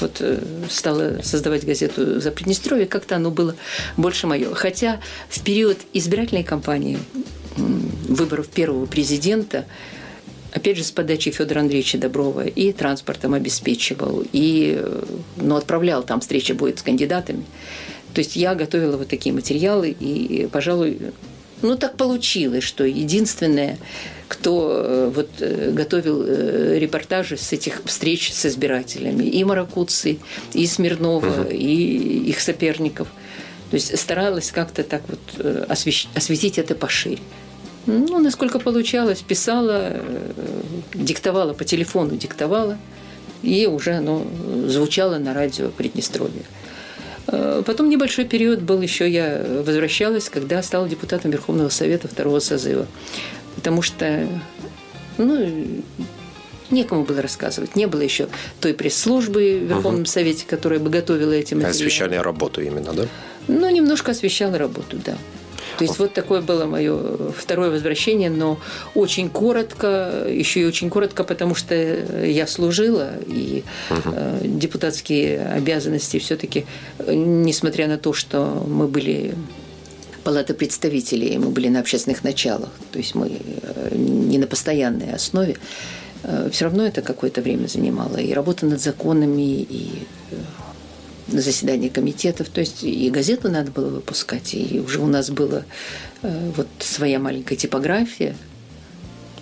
вот, 0.00 0.16
э, 0.20 0.38
стала 0.70 1.20
создавать 1.22 1.64
газету 1.64 2.20
«За 2.20 2.30
Приднестровье», 2.30 2.86
как-то 2.86 3.16
оно 3.16 3.30
было 3.30 3.54
больше 3.96 4.26
мое. 4.26 4.54
Хотя 4.54 5.00
в 5.28 5.42
период 5.42 5.78
избирательной 5.92 6.44
кампании 6.44 6.98
выборов 7.56 8.48
первого 8.48 8.86
президента 8.86 9.66
опять 10.52 10.76
же, 10.76 10.84
с 10.84 10.90
подачи 10.90 11.30
Федора 11.30 11.60
Андреевича 11.60 11.96
Доброва, 11.96 12.46
и 12.46 12.72
транспортом 12.72 13.32
обеспечивал, 13.32 14.22
и 14.32 14.84
ну, 15.36 15.56
отправлял, 15.56 16.02
там 16.02 16.20
встреча 16.20 16.52
будет 16.54 16.78
с 16.78 16.82
кандидатами. 16.82 17.44
То 18.12 18.18
есть 18.18 18.36
я 18.36 18.54
готовила 18.54 18.98
вот 18.98 19.08
такие 19.08 19.34
материалы, 19.34 19.96
и, 19.98 20.46
пожалуй, 20.52 20.98
ну 21.62 21.76
так 21.76 21.96
получилось, 21.96 22.64
что 22.64 22.84
единственное, 22.84 23.78
кто 24.28 24.70
э, 24.72 25.12
вот 25.14 25.28
э, 25.40 25.70
готовил 25.72 26.24
э, 26.26 26.78
репортажи 26.78 27.36
с 27.36 27.52
этих 27.52 27.82
встреч 27.84 28.32
с 28.32 28.46
избирателями. 28.46 29.24
И 29.24 29.44
Маракуцы, 29.44 30.18
и 30.52 30.66
Смирнова, 30.66 31.42
угу. 31.42 31.50
и 31.50 32.30
их 32.30 32.40
соперников. 32.40 33.08
То 33.70 33.76
есть 33.76 33.98
старалась 33.98 34.50
как-то 34.50 34.82
так 34.82 35.02
вот 35.08 35.66
осветить 35.68 36.58
это 36.58 36.74
пошире. 36.74 37.22
Ну, 37.86 38.18
насколько 38.18 38.58
получалось, 38.58 39.22
писала, 39.22 39.96
диктовала 40.92 41.54
по 41.54 41.64
телефону, 41.64 42.16
диктовала, 42.16 42.76
и 43.42 43.66
уже 43.66 43.94
оно 43.94 44.26
звучало 44.66 45.18
на 45.18 45.32
радио 45.34 45.70
Приднестровья. 45.70 46.42
Потом 47.26 47.88
небольшой 47.88 48.24
период 48.24 48.60
был 48.62 48.80
еще, 48.80 49.08
я 49.08 49.44
возвращалась, 49.64 50.28
когда 50.28 50.62
стала 50.62 50.88
депутатом 50.88 51.30
Верховного 51.30 51.68
Совета 51.68 52.08
второго 52.08 52.40
созыва 52.40 52.86
потому 53.54 53.82
что 53.82 54.26
ну, 55.18 55.82
некому 56.70 57.04
было 57.04 57.22
рассказывать. 57.22 57.76
Не 57.76 57.86
было 57.86 58.00
еще 58.00 58.28
той 58.60 58.74
пресс-службы 58.74 59.60
в 59.60 59.68
Верховном 59.68 60.02
угу. 60.02 60.06
Совете, 60.06 60.44
которая 60.46 60.80
бы 60.80 60.90
готовила 60.90 61.32
эти 61.32 61.54
материалы. 61.54 61.76
Освещали 61.76 62.16
работу 62.16 62.60
именно, 62.62 62.92
да? 62.92 63.06
Ну, 63.48 63.68
немножко 63.70 64.12
освещала 64.12 64.58
работу, 64.58 64.98
да. 65.04 65.16
То 65.82 65.88
есть 65.88 65.98
вот 65.98 66.12
такое 66.12 66.40
было 66.40 66.64
мое 66.64 67.32
второе 67.36 67.70
возвращение, 67.70 68.30
но 68.30 68.60
очень 68.94 69.28
коротко, 69.28 70.26
еще 70.28 70.60
и 70.60 70.64
очень 70.64 70.90
коротко, 70.90 71.24
потому 71.24 71.56
что 71.56 71.74
я 71.74 72.46
служила, 72.46 73.10
и 73.26 73.64
угу. 73.90 74.14
депутатские 74.44 75.40
обязанности 75.40 76.20
все-таки, 76.20 76.66
несмотря 77.08 77.88
на 77.88 77.98
то, 77.98 78.12
что 78.12 78.64
мы 78.68 78.86
были 78.86 79.34
Палаты 80.22 80.54
представителей, 80.54 81.36
мы 81.38 81.50
были 81.50 81.66
на 81.66 81.80
общественных 81.80 82.22
началах, 82.22 82.70
то 82.92 82.98
есть 82.98 83.16
мы 83.16 83.28
э, 83.28 83.96
не 83.96 84.38
на 84.38 84.46
постоянной 84.46 85.12
основе, 85.12 85.56
э, 86.22 86.48
все 86.52 86.66
равно 86.66 86.86
это 86.86 87.02
какое-то 87.02 87.42
время 87.42 87.66
занимало. 87.66 88.18
И 88.18 88.32
работа 88.32 88.66
над 88.66 88.80
законами, 88.80 89.62
и 89.62 90.06
на 91.32 91.38
э, 91.38 91.42
заседании 91.42 91.88
комитетов, 91.88 92.48
то 92.48 92.60
есть 92.60 92.84
и 92.84 93.10
газету 93.10 93.50
надо 93.50 93.70
было 93.70 93.88
выпускать, 93.88 94.54
и 94.54 94.80
уже 94.80 95.00
у 95.00 95.06
нас 95.06 95.30
была 95.30 95.64
вот 96.22 96.68
своя 96.78 97.18
маленькая 97.18 97.56
типография. 97.56 98.36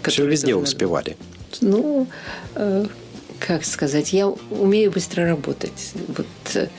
Все 0.03 0.27
везде 0.27 0.55
надо... 0.55 0.65
успевали. 0.65 1.17
Ну, 1.61 2.07
как 3.39 3.65
сказать, 3.65 4.13
я 4.13 4.29
умею 4.29 4.91
быстро 4.91 5.27
работать. 5.27 5.93
Вот 6.09 6.71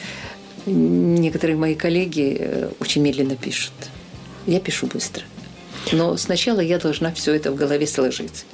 некоторые 0.66 1.56
мои 1.56 1.76
коллеги 1.76 2.70
очень 2.80 3.02
медленно 3.02 3.36
пишут. 3.36 3.74
Я 4.48 4.60
пишу 4.60 4.88
быстро. 4.88 5.24
Но 5.92 6.18
сначала 6.18 6.60
я 6.60 6.80
должна 6.80 7.12
все 7.14 7.34
это 7.34 7.52
в 7.52 7.56
голове 7.56 7.86
сложить. 7.86 8.46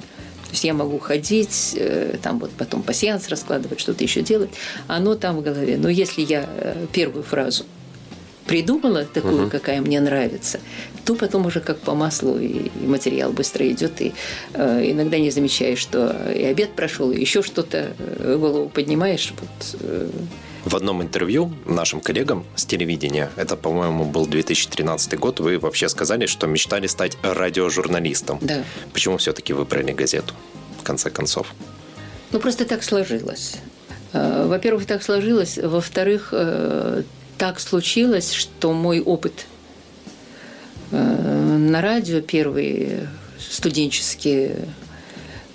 То 0.48 0.52
есть 0.52 0.64
я 0.64 0.74
могу 0.74 0.98
ходить, 0.98 1.74
э, 1.76 2.16
там 2.22 2.38
вот 2.38 2.50
потом 2.52 2.82
пассианс 2.82 3.28
раскладывать, 3.28 3.80
что-то 3.80 4.02
еще 4.02 4.22
делать. 4.22 4.50
Оно 4.86 5.14
там 5.14 5.36
в 5.36 5.42
голове. 5.42 5.76
Но 5.76 5.88
если 5.90 6.22
я 6.22 6.48
э, 6.48 6.86
первую 6.92 7.22
фразу 7.22 7.64
придумала 8.46 9.04
такую, 9.04 9.42
угу. 9.42 9.50
какая 9.50 9.80
мне 9.82 10.00
нравится, 10.00 10.58
то 11.04 11.14
потом 11.14 11.46
уже 11.46 11.60
как 11.60 11.78
по 11.78 11.94
маслу 11.94 12.38
и, 12.38 12.70
материал 12.80 13.30
быстро 13.30 13.68
идет, 13.68 14.00
и 14.00 14.14
э, 14.54 14.90
иногда 14.90 15.18
не 15.18 15.30
замечаешь, 15.30 15.78
что 15.78 16.16
и 16.34 16.42
обед 16.44 16.70
прошел, 16.70 17.10
и 17.10 17.20
еще 17.20 17.42
что-то 17.42 17.92
э, 17.98 18.36
голову 18.40 18.70
поднимаешь. 18.70 19.32
Вот, 19.38 19.76
э, 19.80 20.10
в 20.68 20.76
одном 20.76 21.02
интервью 21.02 21.52
нашим 21.64 22.00
коллегам 22.00 22.44
с 22.54 22.66
телевидения, 22.66 23.30
это, 23.36 23.56
по-моему, 23.56 24.04
был 24.04 24.26
2013 24.26 25.18
год, 25.18 25.40
вы 25.40 25.58
вообще 25.58 25.88
сказали, 25.88 26.26
что 26.26 26.46
мечтали 26.46 26.86
стать 26.86 27.16
радиожурналистом. 27.22 28.38
Да. 28.42 28.62
Почему 28.92 29.16
все-таки 29.16 29.54
выбрали 29.54 29.92
газету, 29.92 30.34
в 30.80 30.82
конце 30.82 31.10
концов? 31.10 31.54
Ну, 32.32 32.38
просто 32.38 32.66
так 32.66 32.82
сложилось. 32.84 33.56
Э, 34.12 34.46
во-первых, 34.46 34.86
так 34.86 35.02
сложилось. 35.02 35.58
Во-вторых, 35.58 36.28
э, 36.32 37.02
так 37.38 37.60
случилось, 37.60 38.32
что 38.32 38.72
мой 38.72 39.00
опыт 39.00 39.46
э, 40.90 40.96
на 40.96 41.80
радио 41.80 42.20
первый 42.20 43.08
студенческий 43.38 44.50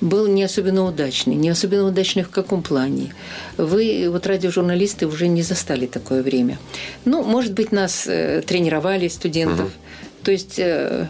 был 0.03 0.27
не 0.27 0.43
особенно 0.43 0.85
удачный. 0.85 1.35
Не 1.35 1.49
особенно 1.49 1.87
удачный 1.87 2.23
в 2.23 2.29
каком 2.29 2.61
плане? 2.61 3.13
Вы, 3.57 4.07
вот 4.09 4.27
радиожурналисты, 4.27 5.07
уже 5.07 5.27
не 5.27 5.41
застали 5.41 5.85
такое 5.85 6.21
время. 6.21 6.59
Ну, 7.05 7.23
может 7.23 7.53
быть, 7.53 7.71
нас 7.71 8.05
э, 8.05 8.43
тренировали, 8.45 9.07
студентов. 9.07 9.67
Угу. 9.67 10.23
То 10.23 10.31
есть 10.31 10.59
э, 10.59 11.07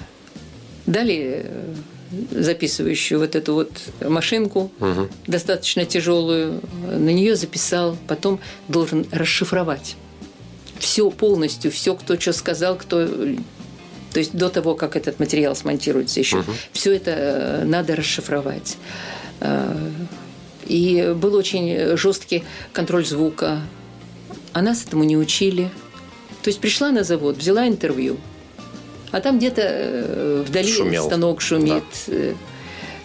дали 0.86 1.44
э, 1.44 1.74
записывающую 2.32 3.20
вот 3.20 3.36
эту 3.36 3.56
вот 3.56 3.72
машинку, 4.02 4.72
угу. 4.80 5.10
достаточно 5.26 5.86
тяжелую, 5.86 6.62
на 6.88 7.10
нее 7.10 7.36
записал, 7.36 7.98
потом 8.08 8.40
должен 8.68 9.08
расшифровать 9.12 9.96
все 10.78 11.10
полностью, 11.10 11.72
все, 11.72 11.96
кто 11.96 12.20
что 12.20 12.34
сказал, 12.34 12.76
кто 12.76 13.08
то 14.14 14.20
есть 14.20 14.34
до 14.34 14.50
того, 14.50 14.76
как 14.76 14.96
этот 14.96 15.20
материал 15.20 15.56
смонтируется 15.56 16.20
еще, 16.20 16.40
угу. 16.40 16.52
все 16.72 16.96
это 16.96 17.12
э, 17.12 17.64
надо 17.66 17.96
расшифровать. 17.96 18.78
Э, 19.40 19.76
и 20.66 21.14
был 21.16 21.36
очень 21.36 21.98
жесткий 21.98 22.44
контроль 22.72 23.06
звука. 23.06 23.62
А 24.54 24.62
нас 24.62 24.86
этому 24.86 25.04
не 25.04 25.18
учили. 25.18 25.70
То 26.44 26.50
есть 26.50 26.60
пришла 26.60 26.92
на 26.92 27.04
завод, 27.04 27.38
взяла 27.38 27.68
интервью, 27.68 28.18
а 29.12 29.20
там 29.20 29.38
где-то 29.38 29.62
э, 29.64 30.44
вдали 30.48 30.72
Шумел. 30.72 31.06
станок 31.06 31.42
шумит. 31.42 31.84
Да 32.08 32.34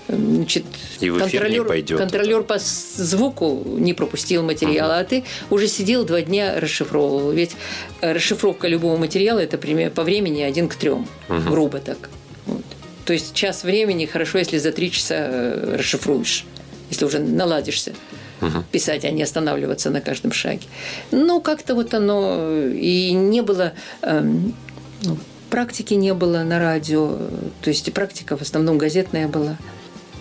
значит, 0.08 0.64
и 1.00 1.10
в 1.10 1.18
контролер, 1.18 1.62
не 1.62 1.68
пойдет 1.68 1.98
контролер 1.98 2.42
по 2.42 2.58
звуку 2.58 3.62
не 3.66 3.94
пропустил 3.94 4.42
материал, 4.42 4.88
угу. 4.88 4.98
а 4.98 5.04
ты 5.04 5.24
уже 5.50 5.68
сидел 5.68 6.04
два 6.04 6.22
дня 6.22 6.58
расшифровывал. 6.58 7.30
Ведь 7.32 7.56
э, 8.00 8.12
расшифровка 8.12 8.68
любого 8.68 8.96
материала 8.96 9.38
это 9.38 9.58
пример 9.58 9.90
по 9.90 10.02
времени 10.02 10.42
один 10.42 10.68
к 10.68 10.74
трем, 10.74 11.06
угу. 11.28 11.50
грубо 11.50 11.78
так. 11.78 12.10
Вот. 12.46 12.64
То 13.04 13.12
есть 13.12 13.34
час 13.34 13.64
времени 13.64 14.06
хорошо, 14.06 14.38
если 14.38 14.58
за 14.58 14.72
три 14.72 14.90
часа 14.90 15.14
э, 15.16 15.76
расшифруешь, 15.78 16.44
если 16.90 17.04
уже 17.04 17.18
наладишься 17.18 17.92
угу. 18.40 18.64
писать, 18.72 19.04
а 19.04 19.10
не 19.10 19.22
останавливаться 19.22 19.90
на 19.90 20.00
каждом 20.00 20.32
шаге. 20.32 20.66
Ну, 21.10 21.40
как-то 21.40 21.74
вот 21.74 21.94
оно 21.94 22.50
и 22.72 23.12
не 23.12 23.42
было. 23.42 23.72
Эм, 24.02 24.54
ну, 25.02 25.18
практики 25.50 25.94
не 25.94 26.14
было 26.14 26.42
на 26.42 26.58
радио, 26.58 27.16
то 27.62 27.70
есть 27.70 27.92
практика 27.92 28.36
в 28.36 28.42
основном 28.42 28.78
газетная 28.78 29.28
была. 29.28 29.56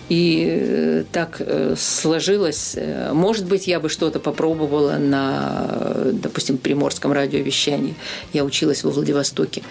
И 0.08 0.46
э, 0.48 1.04
так 1.12 1.36
э, 1.40 1.74
сложилось. 1.76 2.76
Может 3.12 3.46
быть, 3.46 3.66
я 3.66 3.78
бы 3.80 3.88
что-то 3.88 4.20
попробовала 4.20 4.96
на, 4.96 6.06
допустим, 6.12 6.56
приморском 6.58 7.12
радиовещании. 7.12 7.94
Я 8.32 8.44
училась 8.44 8.84
во 8.84 8.90
Владивостоке. 8.90 9.62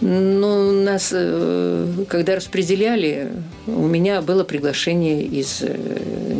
Ну, 0.00 0.82
нас, 0.82 1.10
э, 1.12 2.04
когда 2.08 2.36
распределяли, 2.36 3.32
у 3.66 3.86
меня 3.86 4.20
было 4.22 4.44
приглашение 4.44 5.22
из 5.22 5.62
э, 5.62 5.76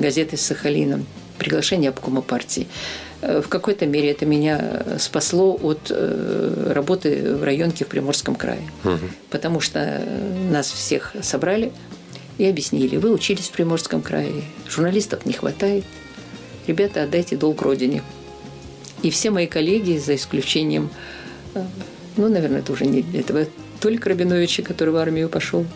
газеты 0.01 0.37
«Сахалина», 0.37 1.05
приглашение 1.39 1.89
обкома 1.89 2.21
партии. 2.21 2.67
Э, 3.23 3.41
в 3.41 3.49
какой-то 3.49 3.87
мере 3.87 4.11
это 4.11 4.27
меня 4.27 4.83
спасло 4.99 5.59
от 5.63 5.91
работы 5.91 7.37
в 7.37 7.43
районке 7.45 7.85
в 7.85 7.89
Приморском 7.89 8.35
крае. 8.35 8.63
Угу. 8.85 8.99
Потому 9.31 9.61
что 9.61 10.03
нас 10.51 10.71
всех 10.71 11.15
собрали 11.23 11.73
и 12.39 12.47
объяснили, 12.47 12.97
вы 12.97 13.13
учились 13.13 13.49
в 13.49 13.53
Приморском 13.53 14.03
крае, 14.03 14.43
журналистов 14.69 15.27
не 15.27 15.33
хватает, 15.33 15.85
ребята, 16.67 17.03
отдайте 17.03 17.37
долг 17.37 17.63
родине. 17.63 18.03
И 19.03 19.11
все 19.11 19.31
мои 19.31 19.47
коллеги, 19.47 19.99
за 19.99 20.15
исключением 20.15 20.91
ну, 22.17 22.29
наверное, 22.29 22.61
это 22.61 22.73
уже 22.73 22.87
не 22.87 23.05
этого. 23.17 23.47
Толик 23.81 24.07
Рабиновича, 24.07 24.63
который 24.63 24.91
в 24.91 24.97
армию 24.97 25.29
пошел, 25.29 25.67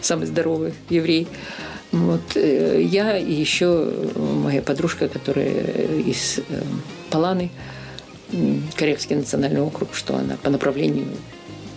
самый 0.00 0.26
здоровый 0.26 0.74
еврей. 0.88 1.28
Вот 1.92 2.36
э, 2.36 2.82
я 2.82 3.18
и 3.18 3.32
еще 3.32 3.92
моя 4.16 4.62
подружка, 4.62 5.08
которая 5.08 5.98
из 6.06 6.38
э, 6.38 6.62
Паланы, 7.10 7.50
Корейский 8.76 9.14
национальный 9.14 9.60
округ, 9.60 9.94
что 9.94 10.16
она 10.16 10.36
по 10.42 10.48
направлению 10.48 11.06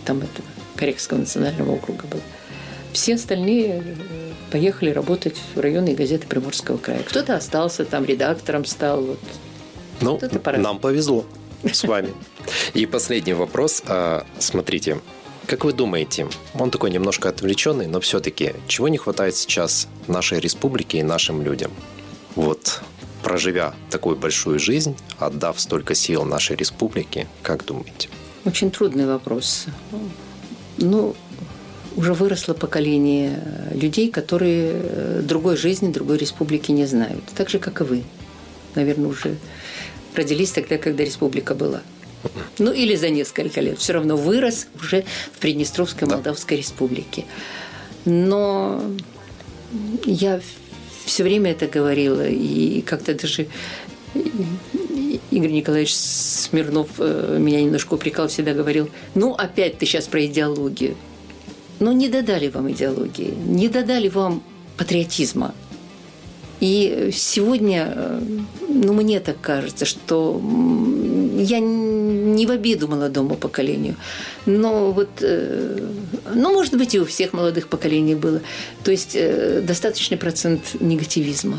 там 0.06 0.18
это 0.18 0.42
Корейского 0.74 1.18
национального 1.18 1.72
округа 1.72 2.06
была. 2.06 2.22
Все 2.96 3.16
остальные 3.16 3.82
э, 3.84 4.32
поехали 4.50 4.88
работать 4.88 5.36
в 5.54 5.60
районные 5.60 5.94
газеты 5.94 6.26
Приморского 6.26 6.78
края. 6.78 7.02
Кто-то 7.02 7.36
остался 7.36 7.84
там 7.84 8.06
редактором, 8.06 8.64
стал. 8.64 9.02
Вот. 9.02 9.18
Ну, 10.00 10.18
нам 10.56 10.78
повезло 10.78 11.26
с 11.62 11.84
вами. 11.84 12.14
И 12.72 12.86
последний 12.86 13.34
вопрос. 13.34 13.82
А, 13.86 14.24
смотрите, 14.38 14.98
как 15.46 15.66
вы 15.66 15.74
думаете, 15.74 16.26
он 16.54 16.70
такой 16.70 16.90
немножко 16.90 17.28
отвлеченный, 17.28 17.86
но 17.86 18.00
все-таки 18.00 18.54
чего 18.66 18.88
не 18.88 18.96
хватает 18.96 19.36
сейчас 19.36 19.88
нашей 20.08 20.40
республике 20.40 21.00
и 21.00 21.02
нашим 21.02 21.42
людям? 21.42 21.72
Вот 22.34 22.80
проживя 23.22 23.74
такую 23.90 24.16
большую 24.16 24.58
жизнь, 24.58 24.96
отдав 25.18 25.60
столько 25.60 25.94
сил 25.94 26.24
нашей 26.24 26.56
республике, 26.56 27.28
как 27.42 27.66
думаете? 27.66 28.08
Очень 28.46 28.70
трудный 28.70 29.06
вопрос. 29.06 29.66
Ну, 30.78 31.14
уже 31.96 32.12
выросло 32.12 32.54
поколение 32.54 33.42
людей, 33.72 34.10
которые 34.10 35.22
другой 35.22 35.56
жизни, 35.56 35.90
другой 35.90 36.18
республики 36.18 36.70
не 36.70 36.86
знают. 36.86 37.24
Так 37.36 37.48
же, 37.48 37.58
как 37.58 37.80
и 37.80 37.84
вы. 37.84 38.04
Наверное, 38.74 39.08
уже 39.08 39.36
родились 40.14 40.52
тогда, 40.52 40.78
когда 40.78 41.04
республика 41.04 41.54
была. 41.54 41.82
Ну, 42.58 42.72
или 42.72 42.96
за 42.96 43.08
несколько 43.10 43.60
лет. 43.60 43.78
Все 43.78 43.92
равно 43.92 44.16
вырос 44.16 44.66
уже 44.80 45.04
в 45.32 45.38
Приднестровской 45.38 46.08
Молдавской 46.08 46.56
да. 46.56 46.62
республике. 46.62 47.24
Но 48.04 48.82
я 50.04 50.40
все 51.04 51.22
время 51.22 51.52
это 51.52 51.66
говорила, 51.66 52.26
и 52.26 52.82
как-то 52.82 53.14
даже 53.14 53.46
Игорь 55.30 55.50
Николаевич 55.50 55.94
Смирнов 55.94 56.88
э, 56.98 57.36
меня 57.38 57.60
немножко 57.62 57.94
упрекал, 57.94 58.28
всегда 58.28 58.54
говорил, 58.54 58.88
ну, 59.14 59.34
опять 59.34 59.78
ты 59.78 59.86
сейчас 59.86 60.06
про 60.06 60.24
идеологию. 60.24 60.96
Но 61.78 61.92
не 61.92 62.08
додали 62.08 62.48
вам 62.48 62.70
идеологии, 62.70 63.34
не 63.46 63.68
додали 63.68 64.08
вам 64.08 64.42
патриотизма. 64.76 65.54
И 66.60 67.10
сегодня, 67.12 67.92
э, 67.94 68.20
ну, 68.68 68.94
мне 68.94 69.20
так 69.20 69.40
кажется, 69.42 69.84
что 69.84 70.40
я 71.36 71.60
не 71.60 72.46
в 72.46 72.50
обиду 72.50 72.88
молодому 72.88 73.34
поколению, 73.34 73.96
но 74.46 74.90
вот, 74.90 75.10
э, 75.20 75.86
ну, 76.34 76.52
может 76.54 76.74
быть, 76.74 76.94
и 76.94 77.00
у 77.00 77.04
всех 77.04 77.34
молодых 77.34 77.68
поколений 77.68 78.14
было. 78.14 78.40
То 78.84 78.90
есть 78.90 79.14
э, 79.14 79.60
достаточный 79.60 80.16
процент 80.16 80.80
негативизма, 80.80 81.58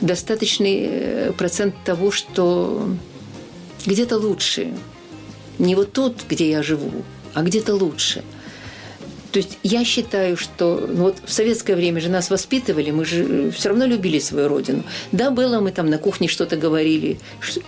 достаточный 0.00 1.32
процент 1.38 1.76
того, 1.84 2.10
что 2.10 2.88
где-то 3.86 4.16
лучше. 4.18 4.72
Не 5.60 5.76
вот 5.76 5.92
тут, 5.92 6.24
где 6.28 6.50
я 6.50 6.64
живу, 6.64 6.90
а 7.32 7.42
где-то 7.42 7.76
лучше– 7.76 8.24
то 9.32 9.38
есть 9.38 9.58
я 9.62 9.84
считаю, 9.84 10.36
что 10.36 10.86
ну 10.86 11.04
вот 11.04 11.16
в 11.24 11.32
советское 11.32 11.74
время 11.74 12.00
же 12.00 12.10
нас 12.10 12.28
воспитывали, 12.28 12.90
мы 12.90 13.06
же 13.06 13.24
э, 13.24 13.50
все 13.50 13.70
равно 13.70 13.86
любили 13.86 14.18
свою 14.18 14.46
родину. 14.46 14.84
Да, 15.10 15.30
было, 15.30 15.58
мы 15.60 15.72
там 15.72 15.88
на 15.88 15.96
кухне 15.96 16.28
что-то 16.28 16.56
говорили, 16.56 17.18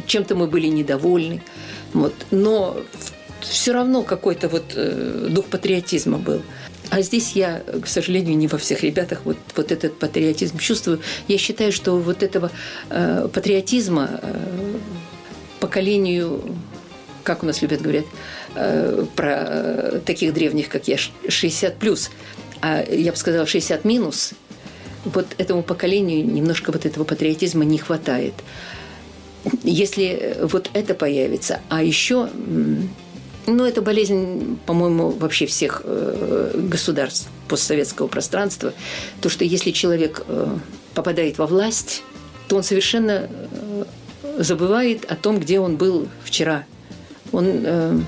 чем-то 0.07 0.35
мы 0.35 0.47
были 0.47 0.67
недовольны. 0.67 1.43
Вот. 1.95 2.15
Но 2.31 2.77
все 3.41 3.73
равно 3.73 4.03
какой-то 4.03 4.49
вот 4.49 4.73
э, 4.75 5.29
дух 5.31 5.47
патриотизма 5.47 6.19
был. 6.19 6.43
А 6.91 7.01
здесь 7.01 7.33
я, 7.33 7.63
к 7.83 7.87
сожалению, 7.87 8.37
не 8.37 8.47
во 8.47 8.59
всех 8.59 8.83
ребятах 8.83 9.23
вот, 9.25 9.39
вот 9.57 9.73
этот 9.73 9.99
патриотизм 9.99 10.59
чувствую. 10.59 11.01
Я 11.29 11.39
считаю, 11.39 11.73
что 11.73 11.97
вот 11.99 12.23
этого 12.23 12.51
э, 12.91 13.27
патриотизма 13.33 14.21
э, 14.23 14.77
поколению, 15.61 16.43
как 17.23 17.43
у 17.43 17.47
нас 17.47 17.63
любят 17.63 17.81
говорить, 17.81 18.05
Э, 18.57 19.05
про 19.17 20.01
таких 20.05 20.33
древних, 20.33 20.69
как 20.69 20.87
я, 20.87 20.97
60 20.97 21.77
плюс, 21.77 22.11
а 22.61 22.85
я 22.89 23.11
бы 23.11 23.17
сказала 23.17 23.47
60 23.47 23.85
минус, 23.85 24.33
вот 25.05 25.27
этому 25.39 25.65
поколению 25.65 26.25
немножко 26.25 26.71
вот 26.71 26.87
этого 26.87 27.03
патриотизма 27.03 27.65
не 27.65 27.79
хватает. 27.79 28.35
Если 29.65 30.37
вот 30.41 30.71
это 30.73 30.95
появится, 30.95 31.61
а 31.69 31.83
еще, 31.83 32.29
ну, 33.47 33.65
это 33.65 33.83
болезнь, 33.83 34.57
по-моему, 34.67 35.11
вообще 35.11 35.47
всех 35.47 35.83
э, 35.85 36.53
государств 36.55 37.29
постсоветского 37.49 38.07
пространства, 38.07 38.73
то, 39.21 39.29
что 39.29 39.45
если 39.45 39.73
человек 39.73 40.23
э, 40.29 40.47
попадает 40.95 41.39
во 41.39 41.47
власть, 41.47 42.03
то 42.47 42.57
он 42.57 42.63
совершенно 42.63 43.29
забывает 44.39 45.11
о 45.11 45.17
том, 45.17 45.41
где 45.41 45.59
он 45.59 45.77
был 45.77 46.09
вчера. 46.25 46.65
Он 47.33 48.05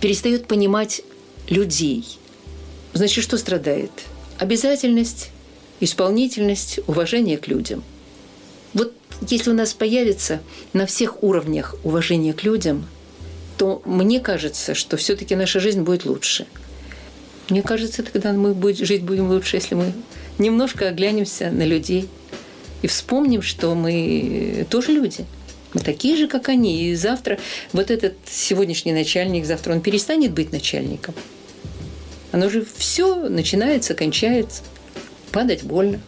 перестает 0.00 0.46
понимать 0.46 1.02
людей. 1.48 2.18
Значит, 2.92 3.24
что 3.24 3.38
страдает? 3.38 3.90
Обязательность, 4.38 5.30
исполнительность, 5.80 6.80
уважение 6.86 7.38
к 7.38 7.48
людям. 7.48 7.82
Вот 8.74 8.92
если 9.28 9.50
у 9.50 9.54
нас 9.54 9.74
появится 9.74 10.40
на 10.72 10.86
всех 10.86 11.22
уровнях 11.22 11.74
уважение 11.84 12.32
к 12.32 12.44
людям, 12.44 12.86
то 13.56 13.82
мне 13.84 14.20
кажется, 14.20 14.74
что 14.74 14.96
все-таки 14.96 15.34
наша 15.34 15.58
жизнь 15.58 15.82
будет 15.82 16.04
лучше. 16.04 16.46
Мне 17.48 17.62
кажется, 17.62 18.02
тогда 18.02 18.32
мы 18.32 18.54
жить 18.74 19.02
будем 19.02 19.30
лучше, 19.30 19.56
если 19.56 19.74
мы 19.74 19.92
немножко 20.38 20.88
оглянемся 20.88 21.50
на 21.50 21.64
людей 21.64 22.08
и 22.82 22.86
вспомним, 22.86 23.42
что 23.42 23.74
мы 23.74 24.66
тоже 24.70 24.92
люди– 24.92 25.24
мы 25.74 25.80
такие 25.80 26.16
же, 26.16 26.28
как 26.28 26.48
они. 26.48 26.88
И 26.88 26.94
завтра 26.94 27.38
вот 27.72 27.90
этот 27.90 28.14
сегодняшний 28.26 28.92
начальник, 28.92 29.44
завтра 29.44 29.72
он 29.72 29.80
перестанет 29.80 30.32
быть 30.32 30.52
начальником. 30.52 31.14
Оно 32.32 32.48
же 32.48 32.64
все 32.76 33.28
начинается, 33.28 33.94
кончается. 33.94 34.62
Падать 35.32 35.62
больно. 35.62 36.00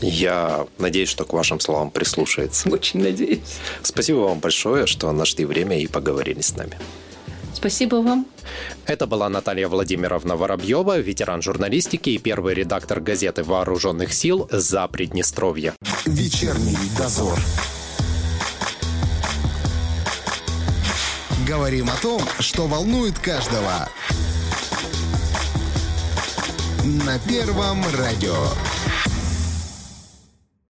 Я 0.00 0.66
надеюсь, 0.78 1.08
что 1.08 1.24
к 1.24 1.32
вашим 1.32 1.60
словам 1.60 1.90
прислушается. 1.90 2.68
Очень 2.72 3.02
надеюсь. 3.02 3.40
Спасибо 3.82 4.18
вам 4.18 4.38
большое, 4.40 4.86
что 4.86 5.10
нашли 5.12 5.44
время 5.44 5.78
и 5.78 5.86
поговорили 5.86 6.40
с 6.40 6.56
нами. 6.56 6.78
Спасибо 7.54 7.96
вам. 7.96 8.26
Это 8.86 9.08
была 9.08 9.28
Наталья 9.28 9.66
Владимировна 9.66 10.36
Воробьева, 10.36 10.98
ветеран 10.98 11.42
журналистики 11.42 12.10
и 12.10 12.18
первый 12.18 12.54
редактор 12.54 13.00
газеты 13.00 13.42
«Вооруженных 13.42 14.12
сил» 14.12 14.48
за 14.52 14.86
Приднестровье. 14.86 15.74
Вечерний 16.06 16.76
дозор. 16.96 17.36
Говорим 21.48 21.88
о 21.88 21.96
том, 21.96 22.20
что 22.40 22.66
волнует 22.66 23.18
каждого. 23.18 23.88
На 26.84 27.18
Первом 27.20 27.82
радио. 27.96 28.36